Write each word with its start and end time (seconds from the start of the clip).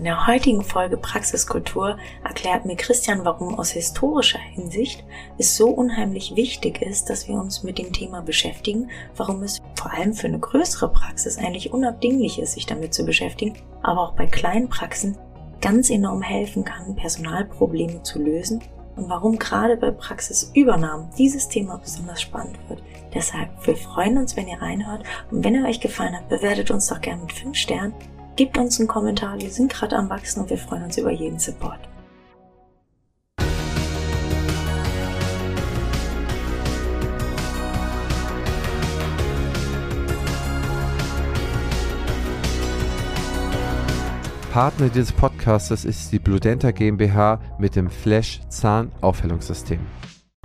In 0.00 0.04
der 0.04 0.26
heutigen 0.26 0.62
Folge 0.62 0.96
Praxiskultur 0.96 1.98
erklärt 2.24 2.64
mir 2.64 2.74
Christian, 2.74 3.26
warum 3.26 3.58
aus 3.58 3.72
historischer 3.72 4.38
Hinsicht 4.38 5.04
es 5.36 5.58
so 5.58 5.68
unheimlich 5.68 6.34
wichtig 6.36 6.80
ist, 6.80 7.10
dass 7.10 7.28
wir 7.28 7.34
uns 7.34 7.64
mit 7.64 7.76
dem 7.76 7.92
Thema 7.92 8.22
beschäftigen, 8.22 8.88
warum 9.14 9.42
es 9.42 9.58
vor 9.74 9.92
allem 9.92 10.14
für 10.14 10.26
eine 10.28 10.38
größere 10.38 10.90
Praxis 10.90 11.36
eigentlich 11.36 11.74
unabdinglich 11.74 12.38
ist, 12.38 12.54
sich 12.54 12.64
damit 12.64 12.94
zu 12.94 13.04
beschäftigen, 13.04 13.58
aber 13.82 14.00
auch 14.00 14.12
bei 14.12 14.24
kleinen 14.24 14.70
Praxen 14.70 15.18
ganz 15.60 15.90
enorm 15.90 16.22
helfen 16.22 16.64
kann, 16.64 16.96
Personalprobleme 16.96 18.02
zu 18.02 18.20
lösen 18.22 18.64
und 18.96 19.10
warum 19.10 19.38
gerade 19.38 19.76
bei 19.76 19.90
Praxisübernahmen 19.90 21.10
dieses 21.18 21.46
Thema 21.46 21.76
besonders 21.76 22.22
spannend 22.22 22.58
wird. 22.70 22.82
Deshalb, 23.12 23.50
wir 23.66 23.76
freuen 23.76 24.16
uns, 24.16 24.34
wenn 24.34 24.48
ihr 24.48 24.62
reinhört 24.62 25.04
und 25.30 25.44
wenn 25.44 25.56
er 25.56 25.68
euch 25.68 25.78
gefallen 25.78 26.16
hat, 26.16 26.30
bewertet 26.30 26.70
uns 26.70 26.86
doch 26.86 27.02
gerne 27.02 27.20
mit 27.20 27.34
5 27.34 27.54
Sternen 27.54 27.92
Gebt 28.36 28.56
uns 28.56 28.78
einen 28.78 28.88
Kommentar, 28.88 29.38
wir 29.40 29.50
sind 29.50 29.72
gerade 29.72 29.96
am 29.96 30.08
Wachsen 30.08 30.42
und 30.42 30.50
wir 30.50 30.58
freuen 30.58 30.84
uns 30.84 30.96
über 30.96 31.10
jeden 31.10 31.38
Support. 31.38 31.80
Partner 44.52 44.88
dieses 44.88 45.12
Podcasts 45.12 45.84
ist 45.84 46.10
die 46.10 46.18
Bludenta 46.18 46.72
GmbH 46.72 47.40
mit 47.58 47.76
dem 47.76 47.88
Flash 47.88 48.40
Zahnaufhellungssystem. 48.48 49.78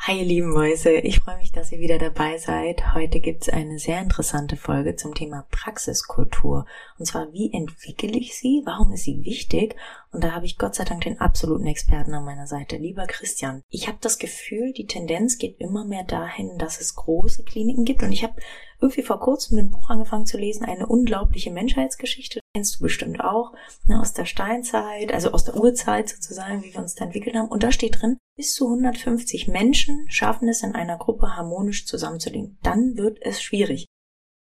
Hi 0.08 0.20
ihr 0.20 0.26
lieben 0.26 0.52
Mäuse, 0.52 0.92
ich 0.92 1.22
freue 1.22 1.38
mich, 1.38 1.52
dass 1.52 1.72
ihr 1.72 1.80
wieder 1.80 1.98
dabei 1.98 2.38
seid. 2.38 2.94
Heute 2.94 3.20
gibt 3.20 3.42
es 3.42 3.50
eine 3.50 3.80
sehr 3.80 4.00
interessante 4.00 4.56
Folge 4.56 4.96
zum 4.96 5.16
Thema 5.16 5.48
Praxiskultur. 5.50 6.68
Und 7.00 7.08
zwar, 7.08 7.34
wie 7.34 7.52
entwickle 7.52 8.16
ich 8.16 8.38
sie? 8.38 8.62
Warum 8.66 8.92
ist 8.92 9.06
sie 9.06 9.26
wichtig? 9.26 9.76
Und 10.16 10.24
da 10.24 10.32
habe 10.32 10.46
ich 10.46 10.58
Gott 10.58 10.76
sei 10.76 10.86
Dank 10.86 11.02
den 11.02 11.20
absoluten 11.20 11.68
Experten 11.68 12.14
an 12.14 12.24
meiner 12.24 12.48
Seite. 12.48 12.78
Lieber 12.78 13.06
Christian, 13.06 13.62
ich 13.70 13.90
habe 13.90 13.98
das 14.00 14.18
Gefühl, 14.18 14.72
die 14.72 14.88
Tendenz 14.88 15.38
geht 15.38 15.60
immer 15.60 15.84
mehr 15.84 16.06
dahin, 16.06 16.58
dass 16.58 16.80
es 16.80 16.96
große 16.96 17.44
Kliniken 17.44 17.84
gibt. 17.84 18.02
Und 18.02 18.14
ich 18.14 18.24
habe 18.24 18.36
irgendwie 18.80 19.02
vor 19.02 19.20
kurzem 19.20 19.58
ein 19.58 19.72
Buch 19.72 19.90
angefangen 19.90 20.26
zu 20.26 20.38
lesen, 20.38 20.64
eine 20.64 20.88
unglaubliche 20.88 21.52
Menschheitsgeschichte 21.52 22.40
kennst 22.54 22.76
du 22.76 22.84
bestimmt 22.84 23.20
auch, 23.20 23.52
ne, 23.86 24.00
aus 24.00 24.14
der 24.14 24.24
Steinzeit, 24.24 25.14
also 25.14 25.32
aus 25.32 25.44
der 25.44 25.58
Urzeit 25.58 26.08
sozusagen, 26.08 26.64
wie 26.64 26.74
wir 26.74 26.80
uns 26.80 26.96
da 26.96 27.04
entwickelt 27.04 27.36
haben. 27.36 27.50
Und 27.50 27.64
da 27.64 27.74
steht 27.74 28.02
drin, 28.02 28.18
bis 28.38 28.54
zu 28.54 28.68
150 28.68 29.50
Menschen 29.50 30.06
schaffen 30.10 30.48
es 30.48 30.64
in 30.64 30.76
einer 30.76 30.98
Gruppe 30.98 31.36
harmonisch 31.36 31.86
zusammenzulegen. 31.86 32.58
Dann 32.64 32.96
wird 32.96 33.18
es 33.22 33.42
schwierig. 33.42 33.86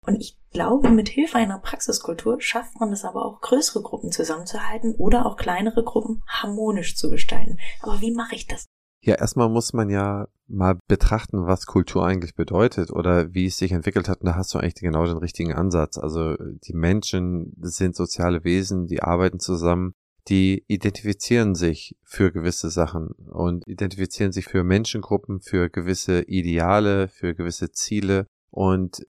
Und 0.05 0.19
ich 0.19 0.38
glaube, 0.52 0.89
mit 0.89 1.09
Hilfe 1.09 1.38
einer 1.38 1.59
Praxiskultur 1.59 2.41
schafft 2.41 2.80
man 2.80 2.91
es 2.91 3.05
aber 3.05 3.23
auch, 3.25 3.39
größere 3.41 3.83
Gruppen 3.83 4.11
zusammenzuhalten 4.11 4.95
oder 4.95 5.25
auch 5.25 5.38
kleinere 5.38 5.83
Gruppen 5.83 6.23
harmonisch 6.27 6.95
zu 6.95 7.09
gestalten. 7.09 7.57
Aber 7.81 8.02
wie 8.02 8.11
mache 8.11 8.35
ich 8.35 8.47
das? 8.47 8.66
Ja, 9.03 9.16
erstmal 9.16 9.49
muss 9.49 9.73
man 9.73 9.89
ja 9.89 10.27
mal 10.47 10.77
betrachten, 10.88 11.45
was 11.47 11.66
Kultur 11.66 12.05
eigentlich 12.05 12.35
bedeutet 12.35 12.91
oder 12.91 13.33
wie 13.33 13.47
es 13.47 13.57
sich 13.57 13.72
entwickelt 13.72 14.07
hat. 14.07 14.22
Und 14.22 14.27
da 14.27 14.35
hast 14.35 14.53
du 14.53 14.59
eigentlich 14.59 14.75
genau 14.75 15.05
den 15.05 15.17
richtigen 15.17 15.53
Ansatz. 15.53 15.97
Also 15.97 16.35
die 16.35 16.73
Menschen 16.73 17.53
sind 17.61 17.95
soziale 17.95 18.44
Wesen, 18.44 18.85
die 18.85 19.02
arbeiten 19.02 19.39
zusammen, 19.39 19.94
die 20.27 20.63
identifizieren 20.67 21.55
sich 21.55 21.95
für 22.03 22.31
gewisse 22.31 22.69
Sachen 22.69 23.09
und 23.31 23.67
identifizieren 23.67 24.31
sich 24.31 24.45
für 24.45 24.63
Menschengruppen, 24.63 25.41
für 25.41 25.69
gewisse 25.69 26.22
Ideale, 26.22 27.07
für 27.07 27.33
gewisse 27.33 27.72
Ziele 27.72 28.27
und 28.52 29.02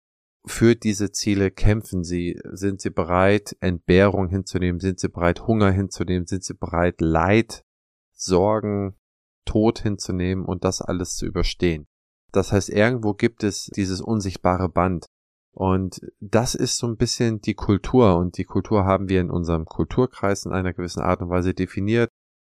für 0.51 0.75
diese 0.77 1.13
Ziele 1.13 1.51
kämpfen 1.51 2.05
sie. 2.05 2.39
Sind 2.45 2.81
sie 2.81 2.91
bereit, 2.91 3.57
Entbehrung 3.61 4.29
hinzunehmen? 4.29 4.81
Sind 4.81 5.01
sie 5.01 5.09
bereit, 5.09 5.47
Hunger 5.47 5.71
hinzunehmen? 5.71 6.27
Sind 6.27 6.45
sie 6.45 6.55
bereit, 6.55 7.01
Leid, 7.01 7.65
Sorgen, 8.13 8.97
Tod 9.45 9.81
hinzunehmen 9.81 10.45
und 10.45 10.65
das 10.65 10.83
alles 10.83 11.17
zu 11.17 11.27
überstehen. 11.27 11.87
Das 12.33 12.53
heißt, 12.53 12.69
irgendwo 12.69 13.15
gibt 13.15 13.43
es 13.43 13.67
dieses 13.75 14.01
unsichtbare 14.01 14.69
Band. 14.69 15.07
Und 15.53 16.01
das 16.21 16.55
ist 16.55 16.79
so 16.79 16.87
ein 16.87 16.97
bisschen 16.97 17.41
die 17.41 17.55
Kultur. 17.55 18.17
Und 18.17 18.39
die 18.39 18.45
Kultur 18.45 18.85
haben 18.85 19.09
wir 19.09 19.21
in 19.21 19.31
unserem 19.31 19.65
Kulturkreis 19.65 20.45
in 20.45 20.53
einer 20.53 20.73
gewissen 20.73 21.03
Art 21.03 21.23
und 21.23 21.31
Weise 21.31 21.55
definiert. 21.55 22.09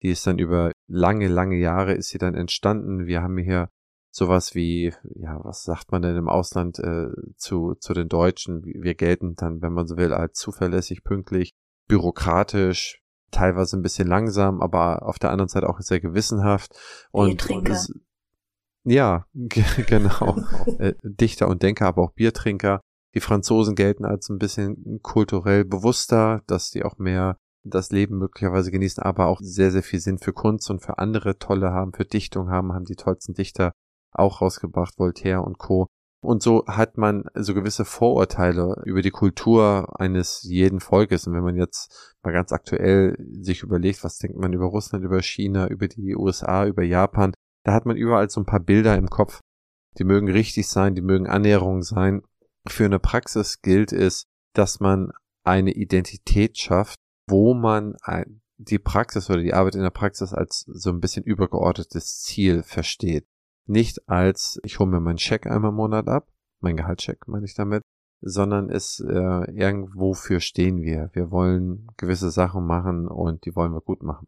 Die 0.03 0.09
ist 0.09 0.27
dann 0.27 0.37
über 0.37 0.71
lange, 0.87 1.27
lange 1.27 1.57
Jahre 1.57 1.93
ist 1.93 2.09
sie 2.09 2.17
dann 2.17 2.35
entstanden. 2.35 3.07
Wir 3.07 3.23
haben 3.23 3.37
hier 3.37 3.69
sowas 4.13 4.53
wie, 4.53 4.93
ja, 5.15 5.43
was 5.43 5.63
sagt 5.63 5.91
man 5.91 6.03
denn 6.03 6.15
im 6.15 6.29
Ausland 6.29 6.77
äh, 6.77 7.07
zu, 7.35 7.73
zu 7.73 7.93
den 7.93 8.09
Deutschen? 8.09 8.63
Wir 8.63 8.93
gelten 8.93 9.35
dann, 9.35 9.61
wenn 9.63 9.73
man 9.73 9.87
so 9.87 9.97
will, 9.97 10.13
als 10.13 10.37
zuverlässig, 10.37 11.03
pünktlich, 11.03 11.55
bürokratisch, 11.87 13.01
teilweise 13.31 13.75
ein 13.75 13.81
bisschen 13.81 14.07
langsam, 14.07 14.61
aber 14.61 15.03
auf 15.07 15.17
der 15.17 15.31
anderen 15.31 15.49
Seite 15.49 15.67
auch 15.67 15.79
sehr 15.79 15.99
gewissenhaft. 15.99 16.77
Und, 17.11 17.49
und 17.49 17.67
es, 17.67 17.91
ja, 18.83 19.25
genau. 19.33 20.37
äh, 20.77 20.93
Dichter 21.01 21.47
und 21.47 21.63
Denker, 21.63 21.87
aber 21.87 22.03
auch 22.03 22.13
Biertrinker. 22.13 22.81
Die 23.15 23.19
Franzosen 23.19 23.73
gelten 23.73 24.05
als 24.05 24.29
ein 24.29 24.37
bisschen 24.37 24.99
kulturell 25.01 25.65
bewusster, 25.65 26.41
dass 26.45 26.69
die 26.69 26.83
auch 26.83 26.99
mehr 26.99 27.37
das 27.63 27.89
Leben 27.89 28.19
möglicherweise 28.19 28.69
genießen, 28.69 29.01
aber 29.01 29.25
auch 29.25 29.39
sehr, 29.41 29.71
sehr 29.71 29.83
viel 29.83 29.99
Sinn 29.99 30.19
für 30.19 30.33
Kunst 30.33 30.69
und 30.69 30.81
für 30.81 30.99
andere 30.99 31.39
tolle 31.39 31.71
haben, 31.71 31.93
für 31.93 32.05
Dichtung 32.05 32.49
haben, 32.49 32.73
haben 32.73 32.85
die 32.85 32.95
tollsten 32.95 33.33
Dichter 33.33 33.73
auch 34.13 34.41
rausgebracht, 34.41 34.97
Voltaire 34.97 35.43
und 35.43 35.57
Co. 35.57 35.87
Und 36.23 36.41
so 36.41 36.65
hat 36.67 36.97
man 36.97 37.25
so 37.33 37.53
gewisse 37.53 37.83
Vorurteile 37.83 38.81
über 38.85 39.01
die 39.01 39.11
Kultur 39.11 39.99
eines 39.99 40.41
jeden 40.43 40.79
Volkes. 40.79 41.27
Und 41.27 41.33
wenn 41.33 41.43
man 41.43 41.57
jetzt 41.57 42.15
mal 42.23 42.31
ganz 42.31 42.53
aktuell 42.53 43.17
sich 43.41 43.61
überlegt, 43.61 44.05
was 44.05 44.19
denkt 44.19 44.37
man 44.37 44.53
über 44.53 44.67
Russland, 44.67 45.03
über 45.03 45.21
China, 45.21 45.67
über 45.67 45.89
die 45.89 46.15
USA, 46.15 46.65
über 46.65 46.83
Japan, 46.83 47.33
da 47.65 47.73
hat 47.73 47.85
man 47.85 47.97
überall 47.97 48.29
so 48.29 48.39
ein 48.39 48.45
paar 48.45 48.61
Bilder 48.61 48.95
im 48.95 49.09
Kopf. 49.09 49.41
Die 49.97 50.05
mögen 50.05 50.29
richtig 50.29 50.69
sein, 50.69 50.95
die 50.95 51.01
mögen 51.01 51.27
Annäherungen 51.27 51.83
sein. 51.83 52.21
Für 52.67 52.85
eine 52.85 52.99
Praxis 52.99 53.61
gilt 53.61 53.91
es, 53.91 54.23
dass 54.53 54.79
man 54.79 55.11
eine 55.43 55.71
Identität 55.71 56.57
schafft, 56.57 56.97
wo 57.27 57.53
man 57.53 57.97
die 58.57 58.79
Praxis 58.79 59.29
oder 59.29 59.41
die 59.41 59.53
Arbeit 59.53 59.75
in 59.75 59.81
der 59.81 59.89
Praxis 59.89 60.33
als 60.33 60.65
so 60.67 60.89
ein 60.89 61.01
bisschen 61.01 61.25
übergeordnetes 61.25 62.21
Ziel 62.21 62.63
versteht. 62.63 63.25
Nicht 63.65 64.09
als, 64.09 64.59
ich 64.63 64.79
hole 64.79 64.89
mir 64.89 64.99
meinen 64.99 65.17
Scheck 65.17 65.47
einmal 65.47 65.69
im 65.69 65.75
Monat 65.75 66.07
ab, 66.07 66.27
mein 66.59 66.77
Gehaltscheck 66.77 67.27
meine 67.27 67.45
ich 67.45 67.55
damit, 67.55 67.83
sondern 68.21 68.69
es 68.69 68.99
äh, 68.99 69.51
irgendwo 69.51 70.13
für 70.13 70.39
stehen 70.39 70.81
wir. 70.81 71.09
Wir 71.13 71.29
wollen 71.29 71.87
gewisse 71.97 72.31
Sachen 72.31 72.65
machen 72.65 73.07
und 73.07 73.45
die 73.45 73.55
wollen 73.55 73.73
wir 73.73 73.81
gut 73.81 74.01
machen. 74.01 74.27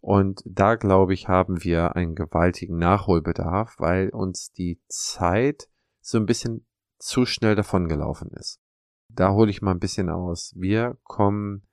Und 0.00 0.42
da 0.44 0.76
glaube 0.76 1.14
ich, 1.14 1.26
haben 1.26 1.64
wir 1.64 1.96
einen 1.96 2.14
gewaltigen 2.14 2.76
Nachholbedarf, 2.78 3.76
weil 3.78 4.10
uns 4.10 4.52
die 4.52 4.80
Zeit 4.88 5.68
so 6.00 6.18
ein 6.18 6.26
bisschen 6.26 6.66
zu 6.98 7.26
schnell 7.26 7.54
davongelaufen 7.54 8.30
ist. 8.30 8.60
Da 9.08 9.32
hole 9.32 9.50
ich 9.50 9.62
mal 9.62 9.72
ein 9.72 9.80
bisschen 9.80 10.10
aus. 10.10 10.52
Wir 10.56 10.98
kommen 11.04 11.66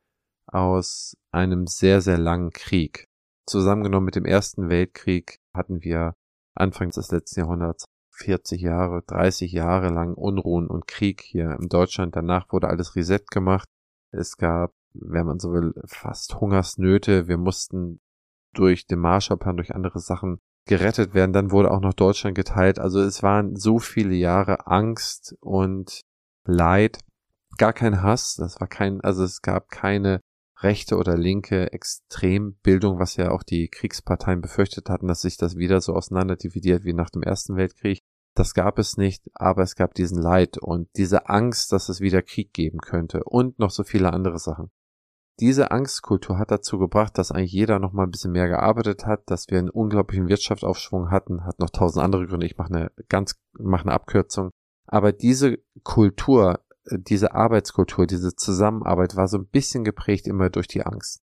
aus 0.48 1.18
einem 1.32 1.68
sehr, 1.68 2.02
sehr 2.02 2.18
langen 2.18 2.52
Krieg. 2.52 3.10
Zusammengenommen 3.46 4.06
mit 4.06 4.16
dem 4.16 4.26
Ersten 4.26 4.70
Weltkrieg 4.70 5.40
hatten 5.54 5.84
wir 5.84 6.16
Anfang 6.56 6.90
des 6.90 7.12
letzten 7.12 7.42
Jahrhunderts 7.42 7.86
40 8.16 8.62
Jahre, 8.62 9.02
30 9.08 9.52
Jahre 9.52 9.90
lang 9.90 10.14
Unruhen 10.14 10.68
und 10.68 10.88
Krieg 10.88 11.22
hier 11.22 11.58
in 11.60 11.68
Deutschland. 11.68 12.16
Danach 12.16 12.52
wurde 12.52 12.68
alles 12.68 12.96
reset 12.96 13.26
gemacht. 13.32 13.68
Es 14.12 14.38
gab, 14.38 14.72
wenn 14.94 15.26
man 15.26 15.40
so 15.40 15.52
will, 15.52 15.74
fast 15.86 16.40
Hungersnöte. 16.40 17.28
Wir 17.28 17.38
mussten 17.38 18.00
durch 18.54 18.86
den 18.86 19.00
Marshallplan, 19.00 19.58
durch 19.58 19.74
andere 19.74 20.00
Sachen 20.00 20.40
gerettet 20.66 21.14
werden. 21.14 21.34
Dann 21.34 21.52
wurde 21.52 21.72
auch 21.72 21.82
noch 21.82 21.94
Deutschland 21.94 22.36
geteilt. 22.36 22.80
Also 22.80 23.02
es 23.02 23.24
waren 23.24 23.56
so 23.56 23.80
viele 23.80 24.14
Jahre 24.14 24.68
Angst 24.68 25.36
und 25.42 26.02
Leid. 26.46 27.00
Gar 27.58 27.74
kein 27.74 28.02
Hass. 28.02 28.36
Das 28.36 28.60
war 28.60 28.68
kein, 28.68 29.02
also 29.02 29.24
es 29.24 29.42
gab 29.42 29.70
keine 29.70 30.22
rechte 30.64 30.98
oder 30.98 31.18
linke 31.18 31.72
Extrembildung, 31.72 33.00
was 33.00 33.16
ja 33.16 33.32
auch 33.32 33.44
die 33.44 33.68
Kriegsparteien 33.68 34.42
befürchtet 34.42 34.90
hatten, 34.90 35.08
dass 35.08 35.22
sich 35.22 35.38
das 35.38 35.56
wieder 35.56 35.82
so 35.82 35.94
auseinander 35.94 36.36
dividiert 36.36 36.84
wie 36.84 36.94
nach 36.94 37.10
dem 37.10 37.24
Ersten 37.24 37.56
Weltkrieg. 37.56 38.00
Das 38.36 38.54
gab 38.54 38.80
es 38.80 38.98
nicht, 38.98 39.24
aber 39.36 39.62
es 39.62 39.76
gab 39.76 39.94
diesen 39.94 40.20
Leid 40.20 40.58
und 40.58 40.90
diese 40.96 41.30
Angst, 41.30 41.72
dass 41.72 41.90
es 41.90 42.02
wieder 42.02 42.22
Krieg 42.24 42.52
geben 42.54 42.80
könnte 42.80 43.24
und 43.24 43.60
noch 43.60 43.70
so 43.70 43.84
viele 43.84 44.12
andere 44.12 44.40
Sachen. 44.40 44.72
Diese 45.40 45.72
Angstkultur 45.72 46.38
hat 46.38 46.52
dazu 46.52 46.78
gebracht, 46.78 47.18
dass 47.18 47.32
eigentlich 47.32 47.52
jeder 47.52 47.80
noch 47.80 47.92
mal 47.92 48.04
ein 48.04 48.12
bisschen 48.12 48.32
mehr 48.32 48.48
gearbeitet 48.48 49.06
hat, 49.06 49.30
dass 49.30 49.50
wir 49.50 49.60
einen 49.60 49.70
unglaublichen 49.70 50.30
Wirtschaftsaufschwung 50.30 51.10
hatten, 51.10 51.44
hat 51.44 51.60
noch 51.60 51.72
tausend 51.72 52.04
andere 52.04 52.28
Gründe. 52.28 52.46
Ich 52.46 52.58
mache 52.58 52.74
eine 52.74 52.92
ganz, 53.10 53.36
mache 53.54 53.84
eine 53.84 53.94
Abkürzung. 53.94 54.52
Aber 54.86 55.12
diese 55.12 55.58
Kultur 55.84 56.60
diese 56.92 57.34
Arbeitskultur, 57.34 58.08
diese 58.08 58.36
Zusammenarbeit 58.36 59.16
war 59.16 59.28
so 59.28 59.38
ein 59.38 59.48
bisschen 59.48 59.84
geprägt 59.84 60.28
immer 60.28 60.50
durch 60.50 60.68
die 60.68 60.86
Angst. 60.86 61.22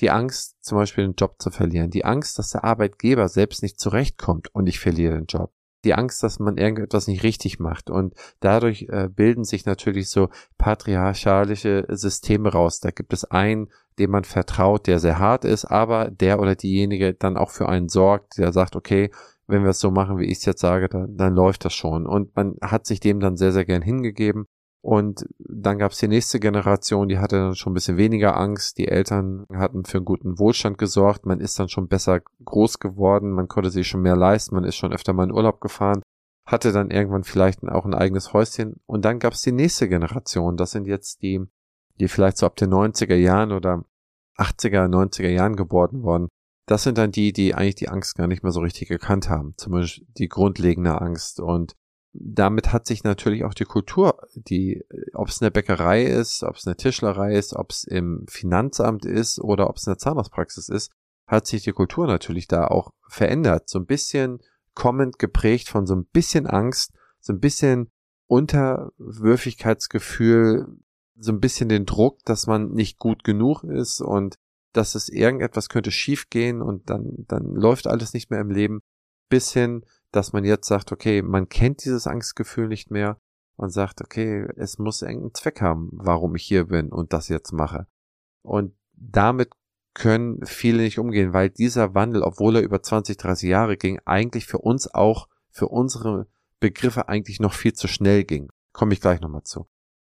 Die 0.00 0.10
Angst, 0.10 0.56
zum 0.60 0.78
Beispiel 0.78 1.04
den 1.04 1.14
Job 1.14 1.36
zu 1.40 1.50
verlieren. 1.50 1.90
Die 1.90 2.04
Angst, 2.04 2.38
dass 2.38 2.50
der 2.50 2.64
Arbeitgeber 2.64 3.28
selbst 3.28 3.62
nicht 3.62 3.80
zurechtkommt 3.80 4.54
und 4.54 4.66
ich 4.68 4.78
verliere 4.78 5.14
den 5.14 5.26
Job. 5.26 5.52
die 5.84 5.94
Angst, 5.94 6.22
dass 6.24 6.40
man 6.40 6.56
irgendetwas 6.56 7.06
nicht 7.06 7.22
richtig 7.22 7.60
macht. 7.60 7.88
Und 7.88 8.14
dadurch 8.40 8.86
äh, 8.90 9.08
bilden 9.08 9.44
sich 9.44 9.64
natürlich 9.64 10.10
so 10.10 10.28
patriarchalische 10.58 11.86
Systeme 11.88 12.50
raus. 12.50 12.80
Da 12.80 12.90
gibt 12.90 13.12
es 13.12 13.24
einen, 13.24 13.68
dem 13.98 14.10
man 14.10 14.24
vertraut, 14.24 14.86
der 14.88 14.98
sehr 14.98 15.18
hart 15.18 15.44
ist, 15.44 15.64
aber 15.64 16.10
der 16.10 16.40
oder 16.40 16.56
diejenige 16.56 17.14
dann 17.14 17.36
auch 17.36 17.50
für 17.50 17.68
einen 17.68 17.88
sorgt, 17.88 18.38
der 18.38 18.52
sagt, 18.52 18.74
okay, 18.74 19.10
wenn 19.46 19.62
wir 19.62 19.70
es 19.70 19.80
so 19.80 19.90
machen, 19.90 20.18
wie 20.18 20.26
ich 20.26 20.38
es 20.38 20.44
jetzt 20.44 20.60
sage, 20.60 20.88
dann, 20.88 21.16
dann 21.16 21.34
läuft 21.34 21.64
das 21.64 21.74
schon. 21.74 22.06
Und 22.06 22.34
man 22.36 22.56
hat 22.60 22.84
sich 22.86 23.00
dem 23.00 23.20
dann 23.20 23.36
sehr, 23.36 23.52
sehr 23.52 23.64
gern 23.64 23.82
hingegeben. 23.82 24.46
Und 24.80 25.26
dann 25.38 25.78
gab 25.78 25.92
es 25.92 25.98
die 25.98 26.08
nächste 26.08 26.38
Generation, 26.38 27.08
die 27.08 27.18
hatte 27.18 27.36
dann 27.36 27.56
schon 27.56 27.72
ein 27.72 27.74
bisschen 27.74 27.96
weniger 27.96 28.36
Angst. 28.36 28.78
Die 28.78 28.88
Eltern 28.88 29.44
hatten 29.52 29.84
für 29.84 29.98
einen 29.98 30.04
guten 30.04 30.38
Wohlstand 30.38 30.78
gesorgt. 30.78 31.26
Man 31.26 31.40
ist 31.40 31.58
dann 31.58 31.68
schon 31.68 31.88
besser 31.88 32.20
groß 32.44 32.78
geworden. 32.78 33.32
Man 33.32 33.48
konnte 33.48 33.70
sich 33.70 33.88
schon 33.88 34.02
mehr 34.02 34.16
leisten. 34.16 34.54
Man 34.54 34.64
ist 34.64 34.76
schon 34.76 34.92
öfter 34.92 35.12
mal 35.12 35.24
in 35.24 35.32
Urlaub 35.32 35.60
gefahren. 35.60 36.02
Hatte 36.46 36.72
dann 36.72 36.90
irgendwann 36.90 37.24
vielleicht 37.24 37.62
auch 37.64 37.84
ein 37.84 37.94
eigenes 37.94 38.32
Häuschen. 38.32 38.80
Und 38.86 39.04
dann 39.04 39.18
gab 39.18 39.32
es 39.32 39.42
die 39.42 39.52
nächste 39.52 39.88
Generation. 39.88 40.56
Das 40.56 40.70
sind 40.70 40.86
jetzt 40.86 41.22
die, 41.22 41.44
die 41.98 42.08
vielleicht 42.08 42.38
so 42.38 42.46
ab 42.46 42.56
den 42.56 42.72
90er 42.72 43.16
Jahren 43.16 43.52
oder 43.52 43.84
80er, 44.38 44.88
90er 44.88 45.28
Jahren 45.28 45.56
geboren 45.56 46.02
worden. 46.04 46.28
Das 46.66 46.84
sind 46.84 46.98
dann 46.98 47.10
die, 47.10 47.32
die 47.32 47.54
eigentlich 47.54 47.74
die 47.74 47.88
Angst 47.88 48.16
gar 48.16 48.28
nicht 48.28 48.42
mehr 48.42 48.52
so 48.52 48.60
richtig 48.60 48.88
gekannt 48.88 49.28
haben. 49.28 49.54
Zumindest 49.56 50.02
die 50.18 50.28
grundlegende 50.28 51.00
Angst. 51.00 51.40
Und 51.40 51.74
damit 52.12 52.72
hat 52.72 52.86
sich 52.86 53.04
natürlich 53.04 53.44
auch 53.44 53.54
die 53.54 53.64
Kultur, 53.64 54.18
die, 54.34 54.84
ob 55.14 55.28
es 55.28 55.42
eine 55.42 55.50
Bäckerei 55.50 56.04
ist, 56.04 56.42
ob 56.42 56.56
es 56.56 56.66
eine 56.66 56.76
Tischlerei 56.76 57.34
ist, 57.34 57.54
ob 57.54 57.70
es 57.70 57.84
im 57.84 58.24
Finanzamt 58.28 59.04
ist 59.04 59.38
oder 59.38 59.68
ob 59.68 59.76
es 59.76 59.86
eine 59.86 59.98
Zahnarztpraxis 59.98 60.68
ist, 60.68 60.90
hat 61.26 61.46
sich 61.46 61.62
die 61.62 61.72
Kultur 61.72 62.06
natürlich 62.06 62.48
da 62.48 62.66
auch 62.66 62.92
verändert. 63.08 63.68
So 63.68 63.78
ein 63.78 63.86
bisschen 63.86 64.40
kommend 64.74 65.18
geprägt 65.18 65.68
von 65.68 65.86
so 65.86 65.94
ein 65.94 66.06
bisschen 66.06 66.46
Angst, 66.46 66.92
so 67.20 67.32
ein 67.32 67.40
bisschen 67.40 67.90
Unterwürfigkeitsgefühl, 68.26 70.66
so 71.16 71.32
ein 71.32 71.40
bisschen 71.40 71.68
den 71.68 71.84
Druck, 71.84 72.24
dass 72.24 72.46
man 72.46 72.70
nicht 72.70 72.98
gut 72.98 73.24
genug 73.24 73.64
ist 73.64 74.00
und 74.00 74.36
dass 74.72 74.94
es 74.94 75.08
irgendetwas 75.08 75.68
könnte 75.68 75.90
schiefgehen 75.90 76.62
und 76.62 76.88
dann, 76.90 77.24
dann 77.26 77.54
läuft 77.54 77.86
alles 77.86 78.14
nicht 78.14 78.30
mehr 78.30 78.40
im 78.40 78.50
Leben, 78.50 78.80
bis 79.28 79.52
hin 79.52 79.84
dass 80.12 80.32
man 80.32 80.44
jetzt 80.44 80.66
sagt, 80.66 80.92
okay, 80.92 81.22
man 81.22 81.48
kennt 81.48 81.84
dieses 81.84 82.06
Angstgefühl 82.06 82.68
nicht 82.68 82.90
mehr 82.90 83.18
und 83.56 83.70
sagt, 83.70 84.00
okay, 84.00 84.46
es 84.56 84.78
muss 84.78 85.02
irgendeinen 85.02 85.34
Zweck 85.34 85.60
haben, 85.60 85.90
warum 85.92 86.36
ich 86.36 86.44
hier 86.44 86.66
bin 86.68 86.90
und 86.90 87.12
das 87.12 87.28
jetzt 87.28 87.52
mache. 87.52 87.86
Und 88.42 88.74
damit 88.92 89.50
können 89.94 90.44
viele 90.46 90.82
nicht 90.82 90.98
umgehen, 90.98 91.32
weil 91.32 91.50
dieser 91.50 91.94
Wandel, 91.94 92.22
obwohl 92.22 92.56
er 92.56 92.62
über 92.62 92.82
20, 92.82 93.16
30 93.16 93.48
Jahre 93.48 93.76
ging, 93.76 93.98
eigentlich 94.04 94.46
für 94.46 94.58
uns 94.58 94.92
auch, 94.92 95.28
für 95.50 95.68
unsere 95.68 96.28
Begriffe 96.60 97.08
eigentlich 97.08 97.40
noch 97.40 97.52
viel 97.52 97.72
zu 97.72 97.88
schnell 97.88 98.24
ging. 98.24 98.50
Komme 98.72 98.92
ich 98.92 99.00
gleich 99.00 99.20
nochmal 99.20 99.42
zu. 99.42 99.66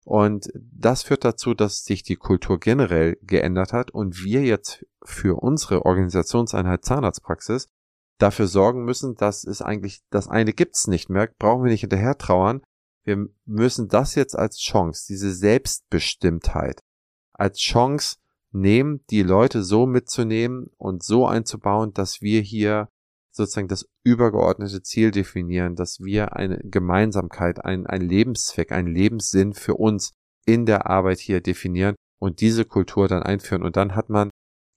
Und 0.06 0.50
das 0.56 1.04
führt 1.04 1.24
dazu, 1.24 1.54
dass 1.54 1.86
sich 1.86 2.04
die 2.04 2.18
Kultur 2.18 2.60
generell 2.60 3.18
geändert 3.22 3.72
hat 3.74 3.92
und 3.92 4.24
wir 4.24 4.44
jetzt 4.44 4.86
für 5.04 5.42
unsere 5.42 5.86
Organisationseinheit 5.86 6.84
Zahnarztpraxis 6.84 7.70
dafür 8.24 8.48
sorgen 8.48 8.86
müssen, 8.86 9.16
dass 9.16 9.44
es 9.44 9.62
eigentlich 9.62 10.02
das 10.10 10.30
eine 10.30 10.54
gibt's 10.54 10.88
nicht 10.88 11.10
mehr, 11.10 11.30
brauchen 11.38 11.66
wir 11.66 11.72
nicht 11.72 11.82
hinterher 11.82 12.18
trauern. 12.18 12.62
Wir 13.04 13.28
müssen 13.46 13.90
das 13.90 14.16
jetzt 14.16 14.38
als 14.38 14.60
Chance, 14.60 15.06
diese 15.10 15.34
Selbstbestimmtheit 15.34 16.80
als 17.34 17.58
Chance 17.60 18.16
nehmen, 18.52 19.02
die 19.10 19.24
Leute 19.24 19.62
so 19.62 19.86
mitzunehmen 19.86 20.68
und 20.78 21.04
so 21.04 21.28
einzubauen, 21.28 21.94
dass 21.94 22.22
wir 22.22 22.40
hier 22.40 22.88
sozusagen 23.32 23.68
das 23.68 23.90
übergeordnete 24.06 24.82
Ziel 24.84 25.12
definieren, 25.12 25.76
dass 25.76 26.00
wir 26.00 26.36
eine 26.36 26.60
Gemeinsamkeit, 26.60 27.66
ein, 27.66 27.88
ein 27.88 28.02
Lebenszweck, 28.02 28.72
einen 28.72 28.88
Lebenssinn 28.88 29.54
für 29.54 29.76
uns 29.76 30.14
in 30.46 30.66
der 30.66 30.88
Arbeit 30.88 31.20
hier 31.20 31.42
definieren 31.42 31.96
und 32.20 32.40
diese 32.40 32.64
Kultur 32.64 33.08
dann 33.08 33.24
einführen. 33.24 33.64
Und 33.64 33.76
dann 33.76 33.96
hat 33.96 34.10
man 34.10 34.30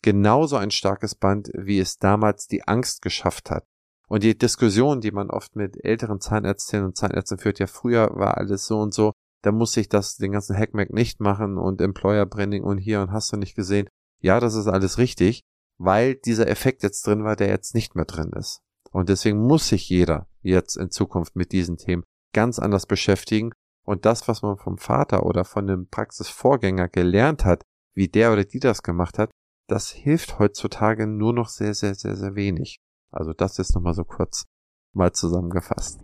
genauso 0.03 0.57
ein 0.57 0.71
starkes 0.71 1.15
Band, 1.15 1.51
wie 1.55 1.79
es 1.79 1.99
damals 1.99 2.47
die 2.47 2.67
Angst 2.67 3.03
geschafft 3.03 3.51
hat. 3.51 3.65
Und 4.09 4.23
die 4.23 4.39
Diskussion, 4.39 5.01
die 5.01 5.11
man 5.11 5.31
oft 5.31 5.57
mit 5.57 5.85
älteren 5.85 6.21
Zahnärztinnen 6.21 6.87
und 6.87 6.97
Zahnärzten 6.97 7.39
führt, 7.39 7.59
ja 7.59 7.67
früher 7.67 8.11
war 8.15 8.37
alles 8.37 8.67
so 8.67 8.79
und 8.79 8.95
so, 8.95 9.13
da 9.43 9.53
muss 9.53 9.77
ich 9.77 9.89
das, 9.89 10.17
den 10.17 10.33
ganzen 10.33 10.57
Hackmack 10.57 10.93
nicht 10.93 11.21
machen 11.21 11.59
und 11.59 11.81
Employer 11.81 12.27
Branding 12.27 12.65
und 12.65 12.79
hier 12.79 13.01
und 13.01 13.13
hast 13.13 13.33
du 13.33 13.37
nicht 13.37 13.55
gesehen. 13.55 13.89
Ja, 14.21 14.41
das 14.41 14.55
ist 14.55 14.67
alles 14.67 14.99
richtig, 14.99 15.43
weil 15.79 16.15
dieser 16.15 16.49
Effekt 16.49 16.83
jetzt 16.83 17.07
drin 17.07 17.25
war, 17.25 17.37
der 17.37 17.49
jetzt 17.49 17.75
nicht 17.75 17.95
mehr 17.95 18.07
drin 18.07 18.33
ist. 18.37 18.63
Und 18.91 19.09
deswegen 19.09 19.39
muss 19.39 19.69
sich 19.69 19.89
jeder 19.89 20.27
jetzt 20.43 20.77
in 20.77 20.91
Zukunft 20.91 21.37
mit 21.37 21.53
diesen 21.53 21.77
Themen 21.77 22.05
ganz 22.33 22.59
anders 22.59 22.87
beschäftigen. 22.87 23.53
Und 23.85 24.05
das, 24.05 24.27
was 24.27 24.43
man 24.43 24.57
vom 24.57 24.79
Vater 24.79 25.25
oder 25.25 25.45
von 25.45 25.67
dem 25.67 25.89
Praxisvorgänger 25.89 26.89
gelernt 26.89 27.45
hat, 27.45 27.63
wie 27.95 28.09
der 28.09 28.33
oder 28.33 28.45
die 28.45 28.59
das 28.59 28.83
gemacht 28.83 29.19
hat, 29.19 29.31
das 29.67 29.91
hilft 29.91 30.39
heutzutage 30.39 31.07
nur 31.07 31.33
noch 31.33 31.49
sehr, 31.49 31.75
sehr, 31.75 31.95
sehr, 31.95 32.17
sehr 32.17 32.35
wenig. 32.35 32.81
Also 33.11 33.33
das 33.33 33.59
ist 33.59 33.75
nochmal 33.75 33.95
so 33.95 34.05
kurz 34.05 34.45
mal 34.93 35.13
zusammengefasst. 35.13 36.01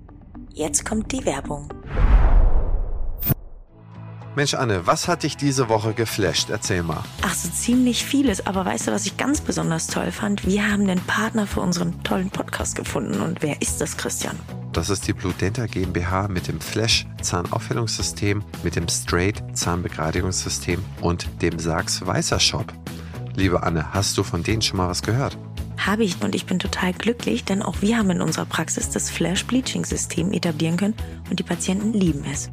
Jetzt 0.53 0.85
kommt 0.85 1.13
die 1.13 1.25
Werbung. 1.25 1.69
Mensch, 4.35 4.55
Anne, 4.55 4.87
was 4.87 5.09
hat 5.09 5.25
dich 5.25 5.37
diese 5.37 5.69
Woche 5.69 5.93
geflasht? 5.93 6.49
Erzähl 6.49 6.83
mal. 6.83 7.05
Ach, 7.21 7.35
so 7.35 7.51
ziemlich 7.51 8.03
vieles. 8.03 8.47
Aber 8.47 8.65
weißt 8.65 8.89
du, 8.89 8.93
was 8.93 9.05
ich 9.05 9.19
ganz 9.19 9.43
besonders 9.43 9.89
toll 9.89 10.11
fand? 10.11 10.47
Wir 10.47 10.71
haben 10.71 10.87
den 10.87 11.01
Partner 11.01 11.47
für 11.47 11.61
unseren 11.61 12.03
tollen 12.03 12.31
Podcast 12.31 12.75
gefunden. 12.75 13.21
Und 13.21 13.43
wer 13.43 13.61
ist 13.61 13.83
das, 13.83 13.99
Christian? 13.99 14.39
Das 14.73 14.89
ist 14.89 15.07
die 15.07 15.13
Blue 15.13 15.35
Denta 15.35 15.67
GmbH 15.67 16.29
mit 16.29 16.49
dem 16.49 16.63
Flash 16.63 17.07
Zahnaufhellungssystem, 17.21 18.43
mit 18.65 18.75
dem 18.75 18.89
Straight 18.89 19.43
Zahnbegradigungssystem 19.53 20.83
und 21.03 21.29
dem 21.43 21.59
Sachs 21.59 22.05
Weißer 22.07 22.41
Shop. 22.41 22.73
Liebe 23.35 23.63
Anne, 23.63 23.95
hast 23.95 24.19
du 24.19 24.23
von 24.23 24.43
denen 24.43 24.61
schon 24.61 24.77
mal 24.77 24.89
was 24.89 25.03
gehört? 25.03 25.39
Habe 25.79 26.05
ich 26.05 26.23
und 26.23 26.35
ich 26.35 26.45
bin 26.45 26.59
total 26.59 26.93
glücklich, 26.93 27.45
denn 27.45 27.63
auch 27.63 27.81
wir 27.81 27.97
haben 27.97 28.11
in 28.11 28.21
unserer 28.21 28.45
Praxis 28.45 28.91
das 28.91 29.11
Flash 29.11 29.47
Bleaching 29.47 29.87
System 29.87 30.33
etablieren 30.33 30.77
können 30.77 30.95
und 31.31 31.39
die 31.39 31.43
Patienten 31.43 31.95
lieben 31.95 32.25
es. 32.31 32.51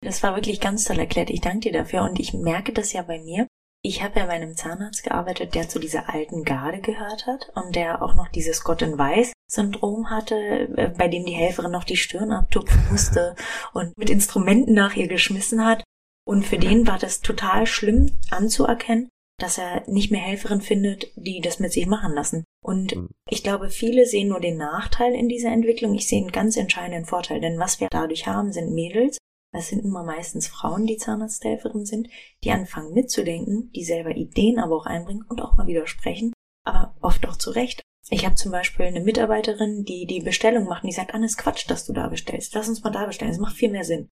Das 0.00 0.22
war 0.22 0.34
wirklich 0.34 0.60
ganz 0.60 0.84
toll 0.84 0.98
erklärt. 0.98 1.30
Ich 1.30 1.42
danke 1.42 1.70
dir 1.70 1.72
dafür 1.72 2.02
und 2.02 2.18
ich 2.18 2.32
merke 2.32 2.72
das 2.72 2.92
ja 2.92 3.02
bei 3.02 3.20
mir. 3.20 3.46
Ich 3.84 4.02
habe 4.02 4.20
ja 4.20 4.26
bei 4.26 4.32
einem 4.32 4.56
Zahnarzt 4.56 5.02
gearbeitet, 5.02 5.54
der 5.54 5.68
zu 5.68 5.78
dieser 5.78 6.08
alten 6.08 6.44
Garde 6.44 6.80
gehört 6.80 7.26
hat 7.26 7.50
und 7.54 7.76
der 7.76 8.00
auch 8.00 8.14
noch 8.14 8.28
dieses 8.28 8.64
Gott 8.64 8.80
in 8.80 8.96
Weiß 8.96 9.32
Syndrom 9.50 10.08
hatte, 10.08 10.36
äh, 10.76 10.88
bei 10.96 11.08
dem 11.08 11.26
die 11.26 11.32
Helferin 11.32 11.72
noch 11.72 11.84
die 11.84 11.96
Stirn 11.96 12.32
abtupfen 12.32 12.80
musste 12.90 13.36
und 13.74 13.98
mit 13.98 14.08
Instrumenten 14.08 14.72
nach 14.72 14.94
ihr 14.94 15.08
geschmissen 15.08 15.64
hat. 15.64 15.84
Und 16.24 16.44
für 16.44 16.58
den 16.58 16.86
war 16.86 16.98
das 16.98 17.20
total 17.20 17.66
schlimm 17.66 18.18
anzuerkennen, 18.30 19.08
dass 19.38 19.58
er 19.58 19.82
nicht 19.88 20.10
mehr 20.10 20.20
Helferin 20.20 20.60
findet, 20.60 21.10
die 21.16 21.40
das 21.40 21.58
mit 21.58 21.72
sich 21.72 21.86
machen 21.86 22.14
lassen. 22.14 22.44
Und 22.64 22.94
mhm. 22.94 23.08
ich 23.28 23.42
glaube, 23.42 23.70
viele 23.70 24.06
sehen 24.06 24.28
nur 24.28 24.40
den 24.40 24.56
Nachteil 24.56 25.14
in 25.14 25.28
dieser 25.28 25.50
Entwicklung. 25.50 25.94
Ich 25.94 26.06
sehe 26.06 26.20
einen 26.20 26.30
ganz 26.30 26.56
entscheidenden 26.56 27.06
Vorteil, 27.06 27.40
denn 27.40 27.58
was 27.58 27.80
wir 27.80 27.88
dadurch 27.90 28.26
haben, 28.26 28.52
sind 28.52 28.72
Mädels. 28.72 29.18
Das 29.52 29.68
sind 29.68 29.84
immer 29.84 30.04
meistens 30.04 30.46
Frauen, 30.46 30.86
die 30.86 30.96
Zahnarzthelferin 30.96 31.84
sind, 31.84 32.08
die 32.42 32.52
anfangen 32.52 32.94
mitzudenken, 32.94 33.70
die 33.74 33.84
selber 33.84 34.16
Ideen 34.16 34.58
aber 34.58 34.76
auch 34.76 34.86
einbringen 34.86 35.26
und 35.28 35.42
auch 35.42 35.56
mal 35.56 35.66
widersprechen, 35.66 36.32
aber 36.64 36.94
oft 37.02 37.28
auch 37.28 37.36
zu 37.36 37.50
Recht. 37.50 37.82
Ich 38.08 38.24
habe 38.24 38.34
zum 38.34 38.50
Beispiel 38.50 38.86
eine 38.86 39.00
Mitarbeiterin, 39.00 39.84
die 39.84 40.06
die 40.06 40.20
Bestellung 40.20 40.64
macht 40.64 40.84
und 40.84 40.88
die 40.88 40.94
sagt, 40.94 41.12
Anne, 41.12 41.26
Quatsch, 41.26 41.68
dass 41.68 41.84
du 41.84 41.92
da 41.92 42.08
bestellst. 42.08 42.54
Lass 42.54 42.68
uns 42.68 42.82
mal 42.82 42.90
da 42.90 43.04
bestellen. 43.04 43.30
Es 43.30 43.38
macht 43.38 43.56
viel 43.56 43.70
mehr 43.70 43.84
Sinn 43.84 44.08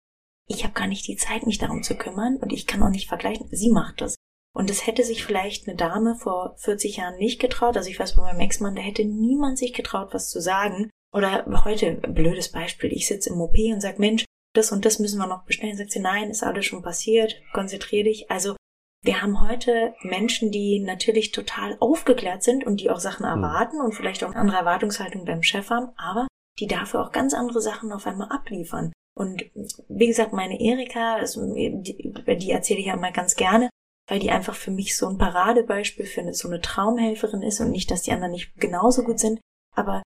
ich 0.51 0.65
habe 0.65 0.75
gar 0.75 0.89
nicht 0.89 1.07
die 1.07 1.17
Zeit, 1.17 1.47
mich 1.47 1.59
darum 1.59 1.83
zu 1.83 1.95
kümmern 1.97 2.37
und 2.37 2.53
ich 2.53 2.67
kann 2.67 2.83
auch 2.83 2.91
nicht 2.91 3.09
vergleichen. 3.09 3.49
Sie 3.53 3.71
macht 3.71 4.01
das. 4.01 4.17
Und 4.53 4.69
es 4.69 4.87
hätte 4.87 5.05
sich 5.05 5.25
vielleicht 5.25 5.69
eine 5.69 5.77
Dame 5.77 6.17
vor 6.17 6.57
40 6.59 6.97
Jahren 6.97 7.17
nicht 7.19 7.41
getraut. 7.41 7.77
Also 7.77 7.89
ich 7.89 8.01
weiß 8.01 8.17
bei 8.17 8.23
meinem 8.23 8.41
Ex-Mann, 8.41 8.75
da 8.75 8.83
hätte 8.83 9.05
niemand 9.05 9.59
sich 9.59 9.73
getraut, 9.73 10.09
was 10.13 10.29
zu 10.29 10.41
sagen. 10.41 10.91
Oder 11.13 11.45
heute, 11.65 11.93
blödes 11.95 12.51
Beispiel, 12.51 12.93
ich 12.93 13.07
sitze 13.07 13.31
im 13.31 13.41
OP 13.41 13.57
und 13.73 13.81
sag, 13.81 14.01
Mensch, 14.01 14.25
das 14.53 14.73
und 14.73 14.85
das 14.85 14.99
müssen 14.99 15.19
wir 15.19 15.29
noch 15.29 15.45
bestellen. 15.45 15.77
Sagt 15.77 15.93
sie, 15.93 16.01
nein, 16.01 16.31
ist 16.31 16.43
alles 16.43 16.67
schon 16.67 16.83
passiert, 16.83 17.41
konzentrier 17.53 18.03
dich. 18.03 18.29
Also 18.29 18.57
wir 19.03 19.23
haben 19.23 19.49
heute 19.49 19.95
Menschen, 20.03 20.51
die 20.51 20.81
natürlich 20.81 21.31
total 21.31 21.77
aufgeklärt 21.79 22.43
sind 22.43 22.67
und 22.67 22.81
die 22.81 22.91
auch 22.91 23.01
Sachen 23.01 23.25
hm. 23.25 23.43
erwarten 23.43 23.81
und 23.81 23.95
vielleicht 23.95 24.25
auch 24.25 24.31
eine 24.31 24.41
andere 24.41 24.59
Erwartungshaltung 24.59 25.25
beim 25.25 25.45
Chef 25.45 25.71
haben, 25.71 25.93
aber 25.97 26.27
die 26.59 26.67
dafür 26.67 27.03
auch 27.03 27.13
ganz 27.13 27.35
andere 27.35 27.61
Sachen 27.61 27.93
auf 27.93 28.07
einmal 28.07 28.31
abliefern. 28.31 28.93
Und 29.21 29.45
wie 29.91 30.07
gesagt, 30.07 30.33
meine 30.33 30.59
Erika, 30.59 31.17
also 31.17 31.55
die, 31.55 31.93
die 31.93 32.51
erzähle 32.51 32.81
ich 32.81 32.87
ja 32.87 32.95
immer 32.95 33.13
ganz 33.13 33.37
gerne, 33.37 33.69
weil 34.09 34.19
die 34.19 34.31
einfach 34.31 34.55
für 34.55 34.71
mich 34.71 34.97
so 34.97 35.07
ein 35.09 35.19
Paradebeispiel 35.19 36.07
für 36.07 36.33
so 36.33 36.49
eine 36.49 36.63
Traumhelferin 36.63 37.43
ist 37.43 37.61
und 37.61 37.71
nicht, 37.71 37.91
dass 37.91 38.01
die 38.01 38.13
anderen 38.13 38.33
nicht 38.33 38.57
genauso 38.57 39.03
gut 39.03 39.21
sind, 39.21 39.39
aber 39.77 40.03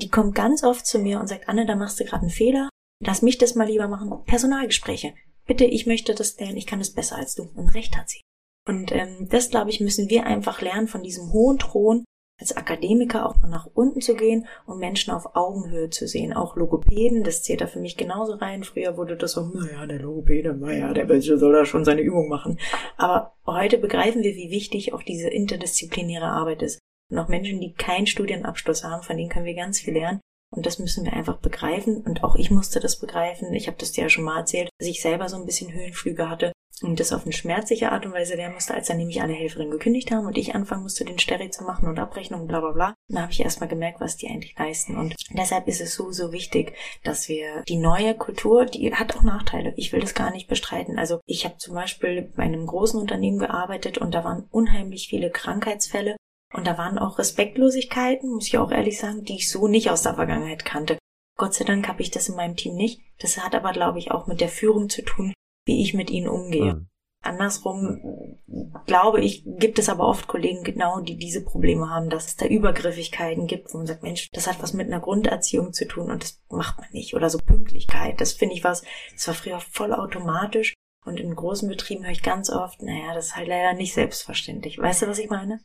die 0.00 0.08
kommt 0.08 0.34
ganz 0.34 0.64
oft 0.64 0.86
zu 0.86 0.98
mir 0.98 1.20
und 1.20 1.26
sagt, 1.26 1.46
Anne, 1.46 1.66
da 1.66 1.76
machst 1.76 2.00
du 2.00 2.04
gerade 2.04 2.22
einen 2.22 2.30
Fehler, 2.30 2.70
lass 3.04 3.20
mich 3.20 3.36
das 3.36 3.54
mal 3.54 3.68
lieber 3.68 3.86
machen. 3.86 4.24
Personalgespräche. 4.24 5.12
Bitte, 5.44 5.66
ich 5.66 5.84
möchte 5.84 6.14
das 6.14 6.40
lernen, 6.40 6.56
ich 6.56 6.66
kann 6.66 6.80
es 6.80 6.94
besser 6.94 7.16
als 7.16 7.34
du. 7.34 7.42
Und 7.54 7.74
recht 7.74 7.98
hat 7.98 8.08
sie. 8.08 8.22
Und 8.66 8.92
ähm, 8.92 9.28
das, 9.28 9.50
glaube 9.50 9.68
ich, 9.68 9.80
müssen 9.80 10.08
wir 10.08 10.24
einfach 10.24 10.62
lernen 10.62 10.88
von 10.88 11.02
diesem 11.02 11.34
hohen 11.34 11.58
Thron, 11.58 12.06
als 12.40 12.56
Akademiker 12.56 13.28
auch 13.28 13.40
mal 13.40 13.48
nach 13.48 13.68
unten 13.74 14.00
zu 14.00 14.14
gehen 14.14 14.46
und 14.66 14.78
Menschen 14.78 15.12
auf 15.12 15.36
Augenhöhe 15.36 15.90
zu 15.90 16.08
sehen. 16.08 16.32
Auch 16.32 16.56
Logopäden, 16.56 17.22
das 17.22 17.42
zählt 17.42 17.60
da 17.60 17.66
für 17.66 17.78
mich 17.78 17.96
genauso 17.96 18.34
rein. 18.34 18.64
Früher 18.64 18.96
wurde 18.96 19.16
das 19.16 19.32
so, 19.32 19.42
naja, 19.42 19.86
der 19.86 20.00
Logopäde, 20.00 20.54
naja, 20.54 20.92
der 20.92 21.20
soll 21.20 21.52
da 21.52 21.64
schon 21.64 21.84
seine 21.84 22.00
Übung 22.00 22.28
machen. 22.28 22.58
Aber 22.96 23.34
heute 23.46 23.78
begreifen 23.78 24.22
wir, 24.22 24.34
wie 24.34 24.50
wichtig 24.50 24.92
auch 24.92 25.02
diese 25.02 25.28
interdisziplinäre 25.28 26.26
Arbeit 26.26 26.62
ist. 26.62 26.80
Und 27.10 27.18
auch 27.18 27.28
Menschen, 27.28 27.60
die 27.60 27.72
keinen 27.72 28.06
Studienabschluss 28.06 28.82
haben, 28.82 29.02
von 29.02 29.16
denen 29.16 29.28
können 29.28 29.46
wir 29.46 29.54
ganz 29.54 29.80
viel 29.80 29.94
lernen. 29.94 30.20
Und 30.50 30.66
das 30.66 30.78
müssen 30.78 31.04
wir 31.04 31.12
einfach 31.12 31.38
begreifen. 31.38 31.98
Und 31.98 32.24
auch 32.24 32.34
ich 32.36 32.50
musste 32.50 32.80
das 32.80 32.98
begreifen. 32.98 33.52
Ich 33.54 33.68
habe 33.68 33.76
das 33.78 33.92
dir 33.92 34.04
ja 34.04 34.08
schon 34.08 34.24
mal 34.24 34.38
erzählt, 34.38 34.70
dass 34.78 34.88
ich 34.88 35.02
selber 35.02 35.28
so 35.28 35.36
ein 35.36 35.46
bisschen 35.46 35.72
Höhenflüge 35.72 36.28
hatte 36.28 36.52
und 36.82 37.00
das 37.00 37.12
auf 37.12 37.24
eine 37.24 37.32
schmerzliche 37.32 37.92
Art 37.92 38.04
und 38.06 38.12
Weise 38.12 38.34
lernen 38.34 38.54
musste, 38.54 38.74
als 38.74 38.88
dann 38.88 38.96
nämlich 38.96 39.22
alle 39.22 39.32
Helferinnen 39.32 39.70
gekündigt 39.70 40.10
haben 40.10 40.26
und 40.26 40.36
ich 40.36 40.54
anfangen 40.54 40.82
musste, 40.82 41.04
den 41.04 41.18
Steri 41.18 41.50
zu 41.50 41.64
machen 41.64 41.88
und 41.88 41.98
Abrechnungen, 41.98 42.46
bla 42.46 42.60
bla 42.60 42.72
bla. 42.72 42.94
Da 43.08 43.22
habe 43.22 43.32
ich 43.32 43.40
erstmal 43.40 43.68
gemerkt, 43.68 44.00
was 44.00 44.16
die 44.16 44.28
eigentlich 44.28 44.58
leisten. 44.58 44.96
Und 44.96 45.14
deshalb 45.30 45.68
ist 45.68 45.80
es 45.80 45.94
so, 45.94 46.10
so 46.12 46.32
wichtig, 46.32 46.74
dass 47.02 47.28
wir 47.28 47.62
die 47.68 47.76
neue 47.76 48.14
Kultur, 48.14 48.66
die 48.66 48.94
hat 48.94 49.16
auch 49.16 49.22
Nachteile. 49.22 49.74
Ich 49.76 49.92
will 49.92 50.00
das 50.00 50.14
gar 50.14 50.30
nicht 50.30 50.48
bestreiten. 50.48 50.98
Also 50.98 51.20
ich 51.26 51.44
habe 51.44 51.58
zum 51.58 51.74
Beispiel 51.74 52.32
bei 52.36 52.42
einem 52.42 52.66
großen 52.66 53.00
Unternehmen 53.00 53.38
gearbeitet 53.38 53.98
und 53.98 54.14
da 54.14 54.24
waren 54.24 54.46
unheimlich 54.50 55.08
viele 55.08 55.30
Krankheitsfälle 55.30 56.16
und 56.52 56.66
da 56.66 56.78
waren 56.78 56.98
auch 56.98 57.18
Respektlosigkeiten, 57.18 58.30
muss 58.30 58.46
ich 58.46 58.58
auch 58.58 58.70
ehrlich 58.70 58.98
sagen, 58.98 59.24
die 59.24 59.34
ich 59.34 59.50
so 59.50 59.66
nicht 59.66 59.90
aus 59.90 60.02
der 60.02 60.14
Vergangenheit 60.14 60.64
kannte. 60.64 60.98
Gott 61.36 61.54
sei 61.54 61.64
Dank 61.64 61.88
habe 61.88 62.00
ich 62.02 62.12
das 62.12 62.28
in 62.28 62.36
meinem 62.36 62.54
Team 62.54 62.76
nicht. 62.76 63.00
Das 63.18 63.38
hat 63.38 63.54
aber, 63.54 63.72
glaube 63.72 63.98
ich, 63.98 64.12
auch 64.12 64.28
mit 64.28 64.40
der 64.40 64.48
Führung 64.48 64.88
zu 64.88 65.02
tun, 65.02 65.34
wie 65.64 65.82
ich 65.82 65.94
mit 65.94 66.10
ihnen 66.10 66.28
umgehe. 66.28 66.74
Mhm. 66.74 66.88
Andersrum 67.22 68.38
glaube 68.84 69.22
ich, 69.22 69.44
gibt 69.46 69.78
es 69.78 69.88
aber 69.88 70.06
oft 70.06 70.28
Kollegen 70.28 70.62
genau, 70.62 71.00
die 71.00 71.16
diese 71.16 71.42
Probleme 71.42 71.88
haben, 71.88 72.10
dass 72.10 72.26
es 72.26 72.36
da 72.36 72.44
Übergriffigkeiten 72.44 73.46
gibt, 73.46 73.72
wo 73.72 73.78
man 73.78 73.86
sagt, 73.86 74.02
Mensch, 74.02 74.30
das 74.32 74.46
hat 74.46 74.62
was 74.62 74.74
mit 74.74 74.88
einer 74.88 75.00
Grunderziehung 75.00 75.72
zu 75.72 75.88
tun 75.88 76.10
und 76.10 76.22
das 76.22 76.42
macht 76.50 76.78
man 76.78 76.90
nicht. 76.92 77.14
Oder 77.14 77.30
so 77.30 77.38
Pünktlichkeit, 77.38 78.20
das 78.20 78.34
finde 78.34 78.54
ich 78.54 78.62
was, 78.62 78.82
das 79.14 79.26
war 79.26 79.34
früher 79.34 79.60
voll 79.60 79.94
automatisch 79.94 80.74
und 81.04 81.18
in 81.18 81.34
großen 81.34 81.68
Betrieben 81.68 82.04
höre 82.04 82.12
ich 82.12 82.22
ganz 82.22 82.50
oft, 82.50 82.82
naja, 82.82 83.14
das 83.14 83.26
ist 83.26 83.36
halt 83.36 83.48
leider 83.48 83.74
nicht 83.74 83.94
selbstverständlich. 83.94 84.78
Weißt 84.78 85.02
du, 85.02 85.06
was 85.06 85.18
ich 85.18 85.30
meine? 85.30 85.60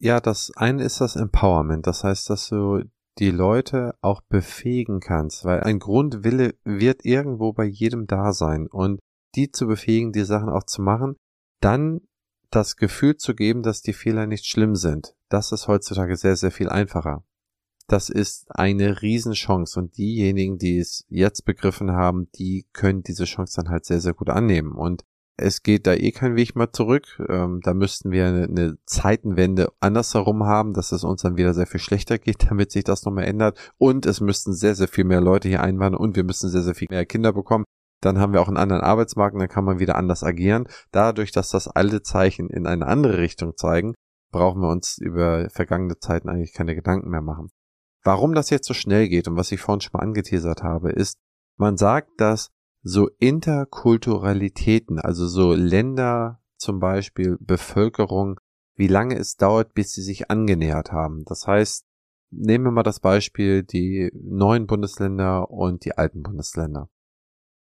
Ja, 0.00 0.20
das 0.20 0.52
eine 0.56 0.82
ist 0.82 1.00
das 1.00 1.14
Empowerment. 1.14 1.86
Das 1.86 2.02
heißt, 2.02 2.28
dass 2.28 2.48
du 2.48 2.82
die 3.18 3.30
Leute 3.30 3.94
auch 4.00 4.20
befähigen 4.22 5.00
kannst, 5.00 5.44
weil 5.44 5.60
ein 5.60 5.78
Grundwille 5.78 6.54
wird 6.64 7.04
irgendwo 7.04 7.52
bei 7.52 7.64
jedem 7.64 8.06
da 8.06 8.32
sein 8.32 8.66
und 8.66 9.00
die 9.34 9.50
zu 9.50 9.66
befähigen, 9.66 10.12
die 10.12 10.24
Sachen 10.24 10.48
auch 10.48 10.64
zu 10.64 10.82
machen, 10.82 11.16
dann 11.60 12.00
das 12.50 12.76
Gefühl 12.76 13.16
zu 13.16 13.34
geben, 13.34 13.62
dass 13.62 13.82
die 13.82 13.94
Fehler 13.94 14.26
nicht 14.26 14.46
schlimm 14.46 14.76
sind. 14.76 15.14
Das 15.28 15.52
ist 15.52 15.68
heutzutage 15.68 16.16
sehr, 16.16 16.36
sehr 16.36 16.50
viel 16.50 16.68
einfacher. 16.68 17.24
Das 17.88 18.08
ist 18.08 18.46
eine 18.50 19.02
Riesenchance 19.02 19.78
und 19.78 19.96
diejenigen, 19.96 20.58
die 20.58 20.78
es 20.78 21.04
jetzt 21.08 21.44
begriffen 21.44 21.92
haben, 21.92 22.30
die 22.32 22.66
können 22.72 23.02
diese 23.02 23.24
Chance 23.24 23.60
dann 23.60 23.70
halt 23.70 23.84
sehr, 23.84 24.00
sehr 24.00 24.14
gut 24.14 24.30
annehmen. 24.30 24.72
Und 24.72 25.04
es 25.36 25.62
geht 25.62 25.86
da 25.86 25.94
eh 25.94 26.12
kein 26.12 26.36
Weg 26.36 26.54
mehr 26.54 26.72
zurück. 26.72 27.20
Ähm, 27.28 27.60
da 27.62 27.74
müssten 27.74 28.10
wir 28.10 28.26
eine, 28.26 28.44
eine 28.44 28.78
Zeitenwende 28.86 29.72
andersherum 29.80 30.44
haben, 30.44 30.72
dass 30.74 30.92
es 30.92 31.04
uns 31.04 31.22
dann 31.22 31.36
wieder 31.36 31.54
sehr 31.54 31.66
viel 31.66 31.80
schlechter 31.80 32.18
geht, 32.18 32.46
damit 32.50 32.70
sich 32.70 32.84
das 32.84 33.04
nochmal 33.04 33.24
ändert. 33.24 33.58
Und 33.78 34.06
es 34.06 34.20
müssten 34.20 34.52
sehr, 34.52 34.74
sehr 34.74 34.88
viel 34.88 35.04
mehr 35.04 35.20
Leute 35.20 35.48
hier 35.48 35.62
einwandern 35.62 36.00
und 36.00 36.16
wir 36.16 36.24
müssen 36.24 36.50
sehr, 36.50 36.62
sehr 36.62 36.74
viel 36.74 36.88
mehr 36.90 37.06
Kinder 37.06 37.32
bekommen. 37.32 37.64
Dann 38.02 38.18
haben 38.18 38.32
wir 38.32 38.42
auch 38.42 38.48
einen 38.48 38.58
anderen 38.58 38.82
Arbeitsmarkt 38.82 39.34
und 39.34 39.40
dann 39.40 39.48
kann 39.48 39.64
man 39.64 39.78
wieder 39.78 39.96
anders 39.96 40.22
agieren. 40.22 40.68
Dadurch, 40.90 41.30
dass 41.32 41.50
das 41.50 41.68
alle 41.68 42.02
Zeichen 42.02 42.50
in 42.50 42.66
eine 42.66 42.86
andere 42.86 43.18
Richtung 43.18 43.56
zeigen, 43.56 43.94
brauchen 44.32 44.60
wir 44.60 44.68
uns 44.68 44.98
über 44.98 45.48
vergangene 45.50 45.98
Zeiten 45.98 46.28
eigentlich 46.28 46.52
keine 46.52 46.74
Gedanken 46.74 47.10
mehr 47.10 47.22
machen. 47.22 47.48
Warum 48.02 48.34
das 48.34 48.50
jetzt 48.50 48.66
so 48.66 48.74
schnell 48.74 49.08
geht 49.08 49.28
und 49.28 49.36
was 49.36 49.52
ich 49.52 49.60
vorhin 49.60 49.80
schon 49.80 49.92
mal 49.94 50.02
angeteasert 50.02 50.64
habe, 50.64 50.90
ist, 50.90 51.16
man 51.56 51.76
sagt, 51.76 52.08
dass 52.20 52.50
so 52.82 53.08
Interkulturalitäten, 53.20 54.98
also 54.98 55.28
so 55.28 55.52
Länder 55.52 56.40
zum 56.56 56.80
Beispiel, 56.80 57.36
Bevölkerung, 57.40 58.40
wie 58.74 58.88
lange 58.88 59.16
es 59.16 59.36
dauert, 59.36 59.74
bis 59.74 59.92
sie 59.92 60.02
sich 60.02 60.28
angenähert 60.30 60.90
haben. 60.90 61.24
Das 61.26 61.46
heißt, 61.46 61.84
nehmen 62.30 62.64
wir 62.64 62.72
mal 62.72 62.82
das 62.82 62.98
Beispiel 62.98 63.62
die 63.62 64.10
neuen 64.14 64.66
Bundesländer 64.66 65.50
und 65.50 65.84
die 65.84 65.96
alten 65.96 66.22
Bundesländer. 66.22 66.88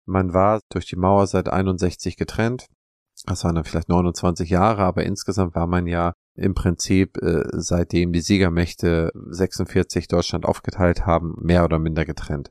Man 0.09 0.33
war 0.33 0.61
durch 0.69 0.87
die 0.87 0.95
Mauer 0.95 1.27
seit 1.27 1.49
61 1.49 2.17
getrennt. 2.17 2.65
Das 3.25 3.43
waren 3.43 3.55
dann 3.55 3.63
vielleicht 3.63 3.89
29 3.89 4.49
Jahre, 4.49 4.81
aber 4.81 5.03
insgesamt 5.03 5.53
war 5.53 5.67
man 5.67 5.85
ja 5.85 6.13
im 6.35 6.55
Prinzip, 6.55 7.17
äh, 7.17 7.43
seitdem 7.51 8.11
die 8.11 8.21
Siegermächte 8.21 9.11
46 9.13 10.07
Deutschland 10.07 10.45
aufgeteilt 10.45 11.05
haben, 11.05 11.35
mehr 11.39 11.63
oder 11.63 11.77
minder 11.77 12.05
getrennt. 12.05 12.49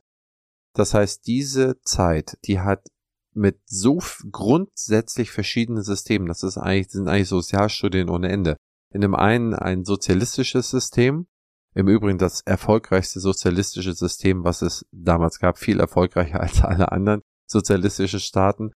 Das 0.73 0.93
heißt, 0.93 1.27
diese 1.27 1.81
Zeit, 1.81 2.37
die 2.45 2.61
hat 2.61 2.87
mit 3.33 3.59
so 3.65 3.99
grundsätzlich 4.31 5.31
verschiedenen 5.31 5.83
Systemen, 5.83 6.27
das 6.27 6.43
ist 6.43 6.57
eigentlich, 6.57 6.91
sind 6.91 7.09
eigentlich 7.09 7.27
Sozialstudien 7.27 8.09
ohne 8.09 8.29
Ende. 8.29 8.55
In 8.93 9.01
dem 9.01 9.15
einen 9.15 9.53
ein 9.53 9.83
sozialistisches 9.83 10.69
System, 10.69 11.27
im 11.73 11.87
Übrigen 11.87 12.19
das 12.19 12.41
erfolgreichste 12.41 13.19
sozialistische 13.19 13.93
System, 13.93 14.45
was 14.45 14.61
es 14.61 14.85
damals 14.91 15.39
gab, 15.39 15.57
viel 15.57 15.79
erfolgreicher 15.79 16.39
als 16.41 16.63
alle 16.63 16.91
anderen 16.91 17.21
sozialistische 17.49 18.19
Staaten. 18.19 18.71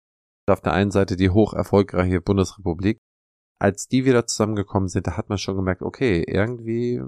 Auf 0.46 0.60
der 0.60 0.72
einen 0.72 0.90
Seite 0.90 1.16
die 1.16 1.30
hoch 1.30 1.54
erfolgreiche 1.54 2.20
Bundesrepublik. 2.20 2.98
Als 3.58 3.88
die 3.88 4.04
wieder 4.04 4.26
zusammengekommen 4.26 4.88
sind, 4.88 5.06
da 5.06 5.16
hat 5.16 5.28
man 5.28 5.38
schon 5.38 5.56
gemerkt, 5.56 5.82
okay, 5.82 6.24
irgendwie, 6.26 7.02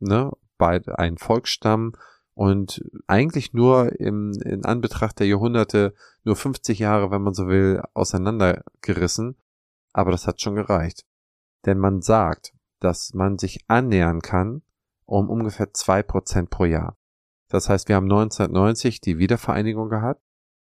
ne, 0.00 0.32
bei 0.58 0.80
ein 0.96 1.16
Volksstamm, 1.16 1.92
und 2.34 2.82
eigentlich 3.06 3.52
nur 3.52 3.98
im, 4.00 4.32
in 4.44 4.64
Anbetracht 4.64 5.20
der 5.20 5.26
Jahrhunderte 5.26 5.94
nur 6.24 6.36
50 6.36 6.78
Jahre, 6.78 7.10
wenn 7.10 7.22
man 7.22 7.34
so 7.34 7.46
will, 7.46 7.82
auseinandergerissen. 7.94 9.36
Aber 9.92 10.10
das 10.10 10.26
hat 10.26 10.40
schon 10.40 10.54
gereicht. 10.54 11.04
Denn 11.66 11.78
man 11.78 12.00
sagt, 12.00 12.54
dass 12.80 13.12
man 13.14 13.38
sich 13.38 13.64
annähern 13.68 14.20
kann 14.20 14.62
um 15.04 15.28
ungefähr 15.28 15.74
zwei 15.74 16.02
Prozent 16.02 16.48
pro 16.48 16.64
Jahr. 16.64 16.96
Das 17.48 17.68
heißt, 17.68 17.88
wir 17.88 17.96
haben 17.96 18.10
1990 18.10 19.02
die 19.02 19.18
Wiedervereinigung 19.18 19.90
gehabt 19.90 20.22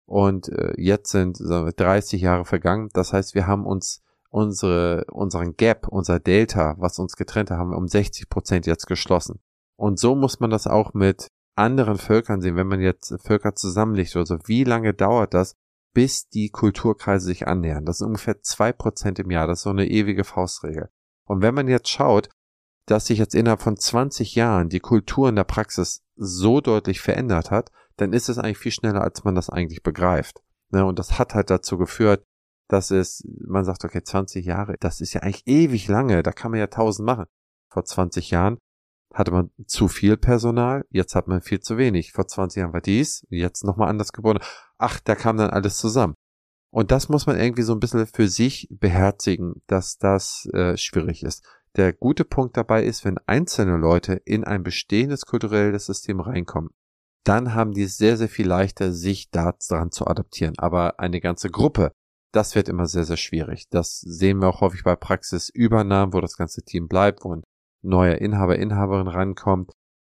und 0.10 0.50
äh, 0.50 0.74
jetzt 0.76 1.12
sind 1.12 1.38
30 1.40 2.20
Jahre 2.20 2.44
vergangen. 2.44 2.90
Das 2.94 3.14
heißt, 3.14 3.36
wir 3.36 3.46
haben 3.46 3.68
uns 3.68 4.02
unsere, 4.32 5.06
unseren 5.12 5.56
Gap, 5.56 5.88
unser 5.88 6.20
Delta, 6.20 6.76
was 6.80 6.98
uns 6.98 7.16
getrennt 7.16 7.52
hat, 7.52 7.60
haben 7.60 7.70
wir 7.70 7.78
um 7.78 7.88
60 7.88 8.28
Prozent 8.28 8.66
jetzt 8.66 8.88
geschlossen. 8.88 9.40
Und 9.76 10.00
so 10.00 10.16
muss 10.16 10.40
man 10.40 10.50
das 10.50 10.66
auch 10.66 10.96
mit 10.96 11.28
anderen 11.56 12.00
Völkern 12.00 12.42
sehen, 12.42 12.56
wenn 12.56 12.66
man 12.66 12.82
jetzt 12.82 13.14
Völker 13.24 13.54
zusammenlegt 13.54 14.16
oder 14.16 14.26
so, 14.26 14.40
wie 14.46 14.64
lange 14.64 14.96
dauert 14.96 15.36
das, 15.36 15.56
bis 15.94 16.28
die 16.28 16.50
Kulturkreise 16.50 17.28
sich 17.28 17.48
annähern? 17.48 17.86
Das 17.86 18.00
sind 18.00 18.08
ungefähr 18.08 18.42
zwei 18.42 18.74
Prozent 18.74 19.20
im 19.20 19.30
Jahr. 19.30 19.46
Das 19.46 19.60
ist 19.60 19.64
so 19.64 19.70
eine 19.70 19.88
ewige 19.88 20.24
Faustregel. 20.24 20.90
Und 21.26 21.44
wenn 21.44 21.54
man 21.54 21.68
jetzt 21.68 21.90
schaut, 21.90 22.30
dass 22.88 23.06
sich 23.06 23.20
jetzt 23.20 23.36
innerhalb 23.36 23.62
von 23.62 23.78
20 23.78 24.34
Jahren 24.34 24.70
die 24.70 24.80
Kultur 24.80 25.30
in 25.30 25.36
der 25.36 25.44
Praxis 25.44 26.02
so 26.16 26.62
deutlich 26.62 27.00
verändert 27.00 27.52
hat, 27.52 27.70
dann 28.02 28.14
ist 28.14 28.30
es 28.30 28.38
eigentlich 28.38 28.58
viel 28.58 28.72
schneller, 28.72 29.02
als 29.02 29.24
man 29.24 29.36
das 29.36 29.50
eigentlich 29.50 29.84
begreift. 29.84 30.42
Ne, 30.72 30.86
und 30.86 31.00
das 31.00 31.18
hat 31.18 31.34
halt 31.34 31.50
dazu 31.50 31.78
geführt, 31.78 32.24
dass 32.68 32.92
es, 32.92 33.24
man 33.46 33.66
sagt, 33.66 33.84
okay, 33.84 34.04
20 34.04 34.46
Jahre, 34.46 34.76
das 34.80 35.02
ist 35.02 35.14
ja 35.14 35.22
eigentlich 35.22 35.48
ewig 35.48 35.88
lange, 35.88 36.22
da 36.22 36.32
kann 36.32 36.52
man 36.52 36.60
ja 36.60 36.68
tausend 36.68 37.06
machen. 37.06 37.26
Vor 37.70 37.84
20 37.84 38.30
Jahren 38.30 38.60
hatte 39.14 39.32
man 39.32 39.50
zu 39.66 39.88
viel 39.88 40.18
Personal, 40.18 40.86
jetzt 40.92 41.16
hat 41.16 41.28
man 41.28 41.42
viel 41.42 41.60
zu 41.60 41.78
wenig. 41.78 42.12
Vor 42.12 42.28
20 42.28 42.62
Jahren 42.62 42.74
war 42.74 42.82
dies, 42.82 43.26
jetzt 43.30 43.64
nochmal 43.64 43.90
anders 43.90 44.14
geboren. 44.14 44.40
Ach, 44.78 45.00
da 45.00 45.16
kam 45.16 45.38
dann 45.38 45.50
alles 45.50 45.78
zusammen. 45.78 46.14
Und 46.72 46.92
das 46.92 47.10
muss 47.10 47.26
man 47.26 47.40
irgendwie 47.40 47.64
so 47.64 47.74
ein 47.74 47.80
bisschen 47.80 48.06
für 48.06 48.28
sich 48.28 48.68
beherzigen, 48.70 49.64
dass 49.66 49.98
das 49.98 50.48
äh, 50.54 50.78
schwierig 50.78 51.24
ist. 51.24 51.44
Der 51.76 51.94
gute 51.94 52.26
Punkt 52.26 52.58
dabei 52.58 52.84
ist, 52.84 53.06
wenn 53.06 53.18
einzelne 53.26 53.78
Leute 53.78 54.14
in 54.14 54.44
ein 54.44 54.62
bestehendes 54.62 55.26
kulturelles 55.26 55.88
System 55.88 56.20
reinkommen, 56.20 56.70
dann 57.24 57.54
haben 57.54 57.74
die 57.74 57.84
es 57.84 57.98
sehr, 57.98 58.18
sehr 58.18 58.30
viel 58.30 58.48
leichter, 58.48 58.92
sich 58.94 59.30
daran 59.30 59.92
zu 59.92 60.08
adaptieren. 60.08 60.56
Aber 60.58 61.00
eine 61.00 61.20
ganze 61.20 61.50
Gruppe, 61.50 61.92
das 62.32 62.56
wird 62.56 62.70
immer 62.70 62.86
sehr, 62.86 63.06
sehr 63.06 63.18
schwierig. 63.18 63.68
Das 63.70 64.00
sehen 64.00 64.40
wir 64.40 64.48
auch 64.48 64.62
häufig 64.62 64.84
bei 64.84 64.96
Praxisübernahmen, 64.96 66.14
wo 66.14 66.22
das 66.22 66.38
ganze 66.38 66.64
Team 66.64 66.88
bleibt, 66.88 67.24
wo 67.24 67.36
ein 67.36 67.44
neuer 67.82 68.16
Inhaber, 68.16 68.58
Inhaberin 68.58 69.08
rankommt. 69.08 69.72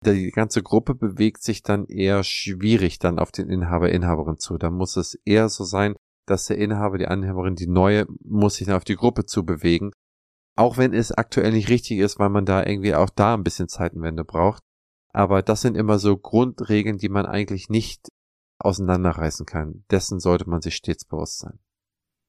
Die 0.04 0.30
ganze 0.30 0.62
Gruppe 0.62 0.94
bewegt 0.94 1.42
sich 1.42 1.62
dann 1.62 1.84
eher 1.86 2.24
schwierig 2.24 2.98
dann 2.98 3.18
auf 3.18 3.32
den 3.32 3.50
Inhaber, 3.50 3.90
Inhaberin 3.90 4.38
zu. 4.38 4.56
Da 4.56 4.70
muss 4.70 4.96
es 4.96 5.18
eher 5.26 5.48
so 5.48 5.64
sein, 5.64 5.94
dass 6.26 6.46
der 6.46 6.58
Inhaber, 6.58 6.96
die 6.96 7.04
Inhaberin, 7.04 7.54
die 7.54 7.66
neue, 7.66 8.06
muss 8.24 8.56
sich 8.56 8.66
dann 8.66 8.76
auf 8.76 8.84
die 8.84 8.96
Gruppe 8.96 9.26
zu 9.26 9.44
bewegen. 9.44 9.90
Auch 10.56 10.78
wenn 10.78 10.94
es 10.94 11.12
aktuell 11.12 11.52
nicht 11.52 11.68
richtig 11.68 11.98
ist, 11.98 12.18
weil 12.18 12.30
man 12.30 12.46
da 12.46 12.64
irgendwie 12.64 12.94
auch 12.94 13.10
da 13.10 13.34
ein 13.34 13.44
bisschen 13.44 13.68
Zeitenwende 13.68 14.24
braucht. 14.24 14.62
Aber 15.12 15.42
das 15.42 15.62
sind 15.62 15.76
immer 15.76 15.98
so 15.98 16.16
Grundregeln, 16.16 16.98
die 16.98 17.08
man 17.08 17.26
eigentlich 17.26 17.68
nicht 17.68 18.08
auseinanderreißen 18.58 19.46
kann. 19.46 19.84
Dessen 19.90 20.20
sollte 20.20 20.48
man 20.48 20.60
sich 20.60 20.76
stets 20.76 21.04
bewusst 21.04 21.38
sein. 21.38 21.58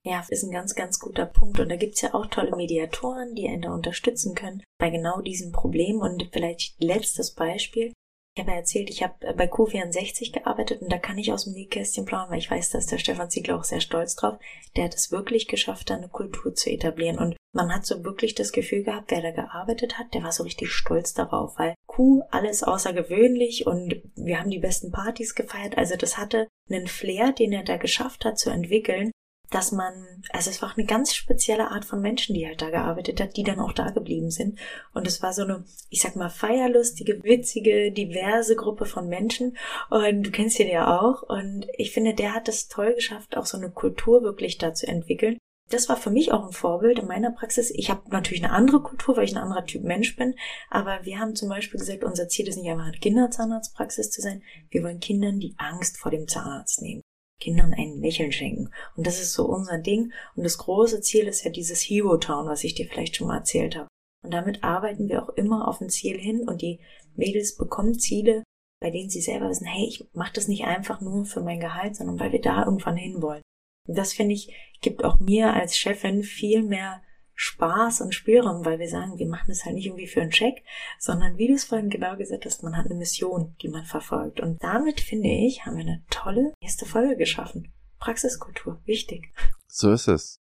Ja, 0.04 0.24
ist 0.30 0.44
ein 0.44 0.52
ganz, 0.52 0.74
ganz 0.74 1.00
guter 1.00 1.26
Punkt. 1.26 1.60
Und 1.60 1.70
da 1.70 1.76
gibt's 1.76 2.02
ja 2.02 2.14
auch 2.14 2.26
tolle 2.28 2.56
Mediatoren, 2.56 3.36
die 3.36 3.48
einen 3.48 3.62
da 3.62 3.74
unterstützen 3.74 4.34
können 4.34 4.64
bei 4.80 4.90
genau 4.90 5.22
diesem 5.22 5.52
Problem. 5.52 6.00
Und 6.00 6.30
vielleicht 6.32 6.82
letztes 6.84 7.36
Beispiel. 7.36 7.94
Ich 8.34 8.42
habe 8.42 8.52
ja 8.52 8.58
erzählt, 8.58 8.90
ich 8.90 9.04
habe 9.04 9.34
bei 9.34 9.52
Q64 9.52 10.32
gearbeitet 10.32 10.82
und 10.82 10.90
da 10.90 10.98
kann 10.98 11.18
ich 11.18 11.34
aus 11.34 11.44
dem 11.44 11.54
Nähkästchen 11.54 12.06
planen, 12.06 12.32
weil 12.32 12.40
ich 12.40 12.50
weiß, 12.50 12.70
dass 12.70 12.86
der 12.86 12.98
Stefan 12.98 13.30
Ziegler 13.30 13.58
auch 13.58 13.66
sehr 13.66 13.82
stolz 13.82 14.16
drauf. 14.16 14.40
Der 14.78 14.86
hat 14.86 14.96
es 14.96 15.12
wirklich 15.12 15.50
geschafft, 15.50 15.90
da 15.90 15.96
eine 15.96 16.08
Kultur 16.08 16.56
zu 16.56 16.70
etablieren. 16.70 17.18
Und 17.18 17.36
man 17.54 17.76
hat 17.76 17.86
so 17.86 18.06
wirklich 18.06 18.34
das 18.34 18.54
Gefühl 18.54 18.84
gehabt, 18.84 19.12
wer 19.12 19.22
da 19.22 19.32
gearbeitet 19.32 20.00
hat, 20.00 20.14
der 20.14 20.24
war 20.24 20.32
so 20.32 20.44
richtig 20.44 20.72
stolz 20.72 21.14
darauf, 21.14 21.60
weil 21.60 21.76
Q 21.88 22.24
alles 22.32 22.64
außergewöhnlich 22.64 23.68
und 23.68 24.02
wir 24.16 24.40
haben 24.40 24.50
die 24.50 24.60
besten 24.60 24.92
Partys 24.92 25.36
gefeiert. 25.36 25.78
Also 25.78 25.98
das 25.98 26.18
hatte 26.18 26.48
einen 26.70 26.88
Flair, 26.88 27.34
den 27.34 27.52
er 27.52 27.64
da 27.64 27.76
geschafft 27.76 28.24
hat 28.24 28.40
zu 28.40 28.50
entwickeln, 28.50 29.12
dass 29.51 29.74
man, 29.74 30.24
also 30.31 30.50
es 30.50 30.62
war 30.62 30.72
auch 30.72 30.77
eine 30.77 30.88
ganz 30.88 31.13
spezielle 31.13 31.72
Art 31.72 31.86
von 31.86 32.01
Menschen, 32.01 32.34
die 32.34 32.48
halt 32.48 32.62
da 32.62 32.70
gearbeitet 32.70 33.22
hat, 33.22 33.36
die 33.36 33.43
dann 33.43 33.60
auch 33.60 33.74
da 33.74 33.91
geblieben 33.91 34.31
sind. 34.31 34.58
Und 34.93 35.05
es 35.08 35.22
war 35.22 35.34
so 35.34 35.43
eine, 35.43 35.65
ich 35.89 36.01
sag 36.01 36.15
mal, 36.15 36.29
feierlustige, 36.29 37.22
witzige, 37.22 37.91
diverse 37.91 38.55
Gruppe 38.55 38.86
von 38.86 39.08
Menschen. 39.08 39.58
Und 39.89 40.24
du 40.24 40.31
kennst 40.31 40.60
ihn 40.60 40.70
ja 40.70 41.00
auch. 41.00 41.24
Und 41.24 41.67
ich 41.77 41.91
finde, 41.91 42.13
der 42.13 42.34
hat 42.34 42.48
es 42.48 42.70
toll 42.70 42.96
geschafft, 42.96 43.36
auch 43.36 43.46
so 43.46 43.58
eine 43.58 43.70
Kultur 43.70 44.24
wirklich 44.24 44.58
da 44.58 44.74
zu 44.74 44.88
entwickeln. 44.88 45.38
Das 45.70 45.89
war 45.89 45.98
für 45.98 46.12
mich 46.12 46.31
auch 46.31 46.46
ein 46.46 46.53
Vorbild 46.53 47.00
in 47.00 47.08
meiner 47.08 47.31
Praxis. 47.31 47.72
Ich 47.72 47.89
habe 47.89 48.01
natürlich 48.10 48.43
eine 48.43 48.53
andere 48.53 48.81
Kultur, 48.81 49.17
weil 49.17 49.25
ich 49.25 49.36
ein 49.36 49.41
anderer 49.43 49.65
Typ 49.65 49.84
Mensch 49.84 50.15
bin. 50.15 50.36
Aber 50.70 51.00
wir 51.03 51.20
haben 51.20 51.36
zum 51.36 51.50
Beispiel 51.50 51.79
gesagt, 51.79 52.03
unser 52.05 52.29
Ziel 52.29 52.48
ist 52.48 52.58
nicht 52.58 52.70
einfach 52.70 52.86
eine 52.86 52.98
Kinderzahnarztpraxis 52.98 54.12
zu 54.12 54.22
sein. 54.22 54.43
Wir 54.70 54.84
wollen 54.84 55.00
Kindern 55.00 55.39
die 55.39 55.55
Angst 55.58 55.98
vor 55.98 56.12
dem 56.12 56.27
Zahnarzt 56.27 56.81
nehmen. 56.81 57.01
Kindern 57.41 57.74
ein 57.74 58.00
Lächeln 58.00 58.31
schenken. 58.31 58.69
Und 58.95 59.05
das 59.05 59.19
ist 59.19 59.33
so 59.33 59.45
unser 59.45 59.79
Ding. 59.79 60.13
Und 60.36 60.43
das 60.43 60.57
große 60.57 61.01
Ziel 61.01 61.27
ist 61.27 61.43
ja 61.43 61.51
dieses 61.51 61.81
Hero 61.81 62.17
Town, 62.17 62.48
was 62.48 62.63
ich 62.63 62.75
dir 62.75 62.88
vielleicht 62.88 63.17
schon 63.17 63.27
mal 63.27 63.39
erzählt 63.39 63.75
habe. 63.75 63.89
Und 64.24 64.33
damit 64.33 64.63
arbeiten 64.63 65.10
wir 65.10 65.24
auch 65.24 65.29
immer 65.29 65.67
auf 65.67 65.81
ein 65.81 65.89
Ziel 65.89 66.17
hin 66.17 66.48
und 66.48 66.62
die 66.62 66.79
Mädels 67.15 67.57
bekommen 67.57 68.00
Ziele, 68.00 68.43
bei 68.79 68.91
denen 68.91 69.10
sie 69.10 69.21
selber 69.21 69.50
wissen, 69.50 69.65
hey, 69.65 69.86
ich 69.88 70.05
mache 70.13 70.33
das 70.33 70.48
nicht 70.48 70.63
einfach 70.63 71.01
nur 71.01 71.25
für 71.25 71.41
mein 71.41 71.60
Gehalt, 71.60 71.95
sondern 71.95 72.19
weil 72.19 72.31
wir 72.31 72.41
da 72.41 72.63
irgendwann 72.63 72.95
hinwollen. 72.95 73.41
Und 73.88 73.98
das 73.98 74.13
finde 74.13 74.33
ich, 74.33 74.53
gibt 74.81 75.03
auch 75.03 75.19
mir 75.19 75.53
als 75.53 75.75
Chefin 75.75 76.24
viel 76.24 76.62
mehr 76.62 77.01
Spaß 77.36 78.02
und 78.02 78.14
Spielraum, 78.14 78.66
weil 78.66 78.80
wir 78.80 78.90
sagen, 78.90 79.18
wir 79.18 79.28
machen 79.28 79.48
das 79.48 79.66
halt 79.66 79.76
nicht 79.76 79.88
irgendwie 79.88 80.08
für 80.08 80.22
einen 80.22 80.32
Check, 80.32 80.64
sondern 81.00 81.38
wie 81.38 81.48
du 81.48 81.54
es 81.54 81.64
vorhin 81.64 81.90
genau 81.90 82.16
gesagt 82.18 82.46
hast, 82.46 82.64
man 82.64 82.78
hat 82.78 82.86
eine 82.86 82.96
Mission, 82.96 83.56
die 83.62 83.70
man 83.70 83.86
verfolgt. 83.86 84.40
Und 84.40 84.62
damit, 84.64 85.02
finde 85.02 85.30
ich, 85.30 85.66
haben 85.66 85.78
wir 85.78 85.86
eine 85.86 86.04
tolle 86.10 86.54
erste 86.62 86.86
Folge 86.86 87.18
geschaffen. 87.18 87.74
Praxiskultur, 88.00 88.82
wichtig. 88.86 89.32
So 89.68 89.92
ist 89.92 90.08
es. 90.08 90.42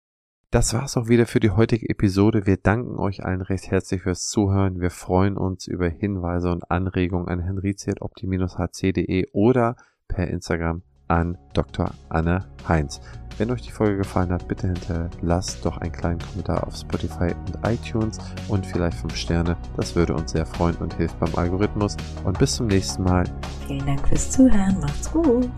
Das 0.51 0.73
war's 0.73 0.97
auch 0.97 1.09
wieder 1.09 1.27
für 1.27 1.41
die 1.41 1.51
heutige 1.51 1.91
Episode. 1.91 2.47
Wir 2.47 2.57
danken 2.57 2.99
euch 2.99 3.23
allen 3.23 3.43
recht 3.43 3.71
herzlich 3.71 4.03
fürs 4.03 4.29
Zuhören. 4.29 4.81
Wir 4.81 4.91
freuen 4.91 5.37
uns 5.37 5.67
über 5.67 5.89
Hinweise 5.89 6.51
und 6.51 6.71
Anregungen 6.71 7.29
an 7.29 7.41
henriziatopti-hc.de 7.41 9.27
oder 9.33 9.77
per 10.09 10.29
Instagram 10.29 10.83
an 11.07 11.37
Dr. 11.53 11.93
Anne 12.09 12.49
Heinz. 12.67 13.01
Wenn 13.39 13.53
euch 13.53 13.63
die 13.63 13.71
Folge 13.71 13.99
gefallen 13.99 14.33
hat, 14.33 14.49
bitte 14.49 14.67
hinterlasst 14.67 15.65
doch 15.65 15.79
einen 15.79 15.93
kleinen 15.93 16.19
Kommentar 16.19 16.67
auf 16.67 16.75
Spotify 16.75 17.33
und 17.47 17.57
iTunes 17.65 18.19
und 18.49 18.67
vielleicht 18.67 18.99
5 18.99 19.15
Sterne. 19.15 19.57
Das 19.77 19.95
würde 19.95 20.13
uns 20.15 20.33
sehr 20.33 20.45
freuen 20.45 20.75
und 20.77 20.95
hilft 20.95 21.19
beim 21.21 21.33
Algorithmus. 21.37 21.97
Und 22.25 22.37
bis 22.37 22.57
zum 22.57 22.67
nächsten 22.67 23.05
Mal. 23.05 23.25
Vielen 23.69 23.87
Dank 23.87 24.09
fürs 24.09 24.33
Zuhören. 24.33 24.81
Macht's 24.81 25.13
gut. 25.13 25.49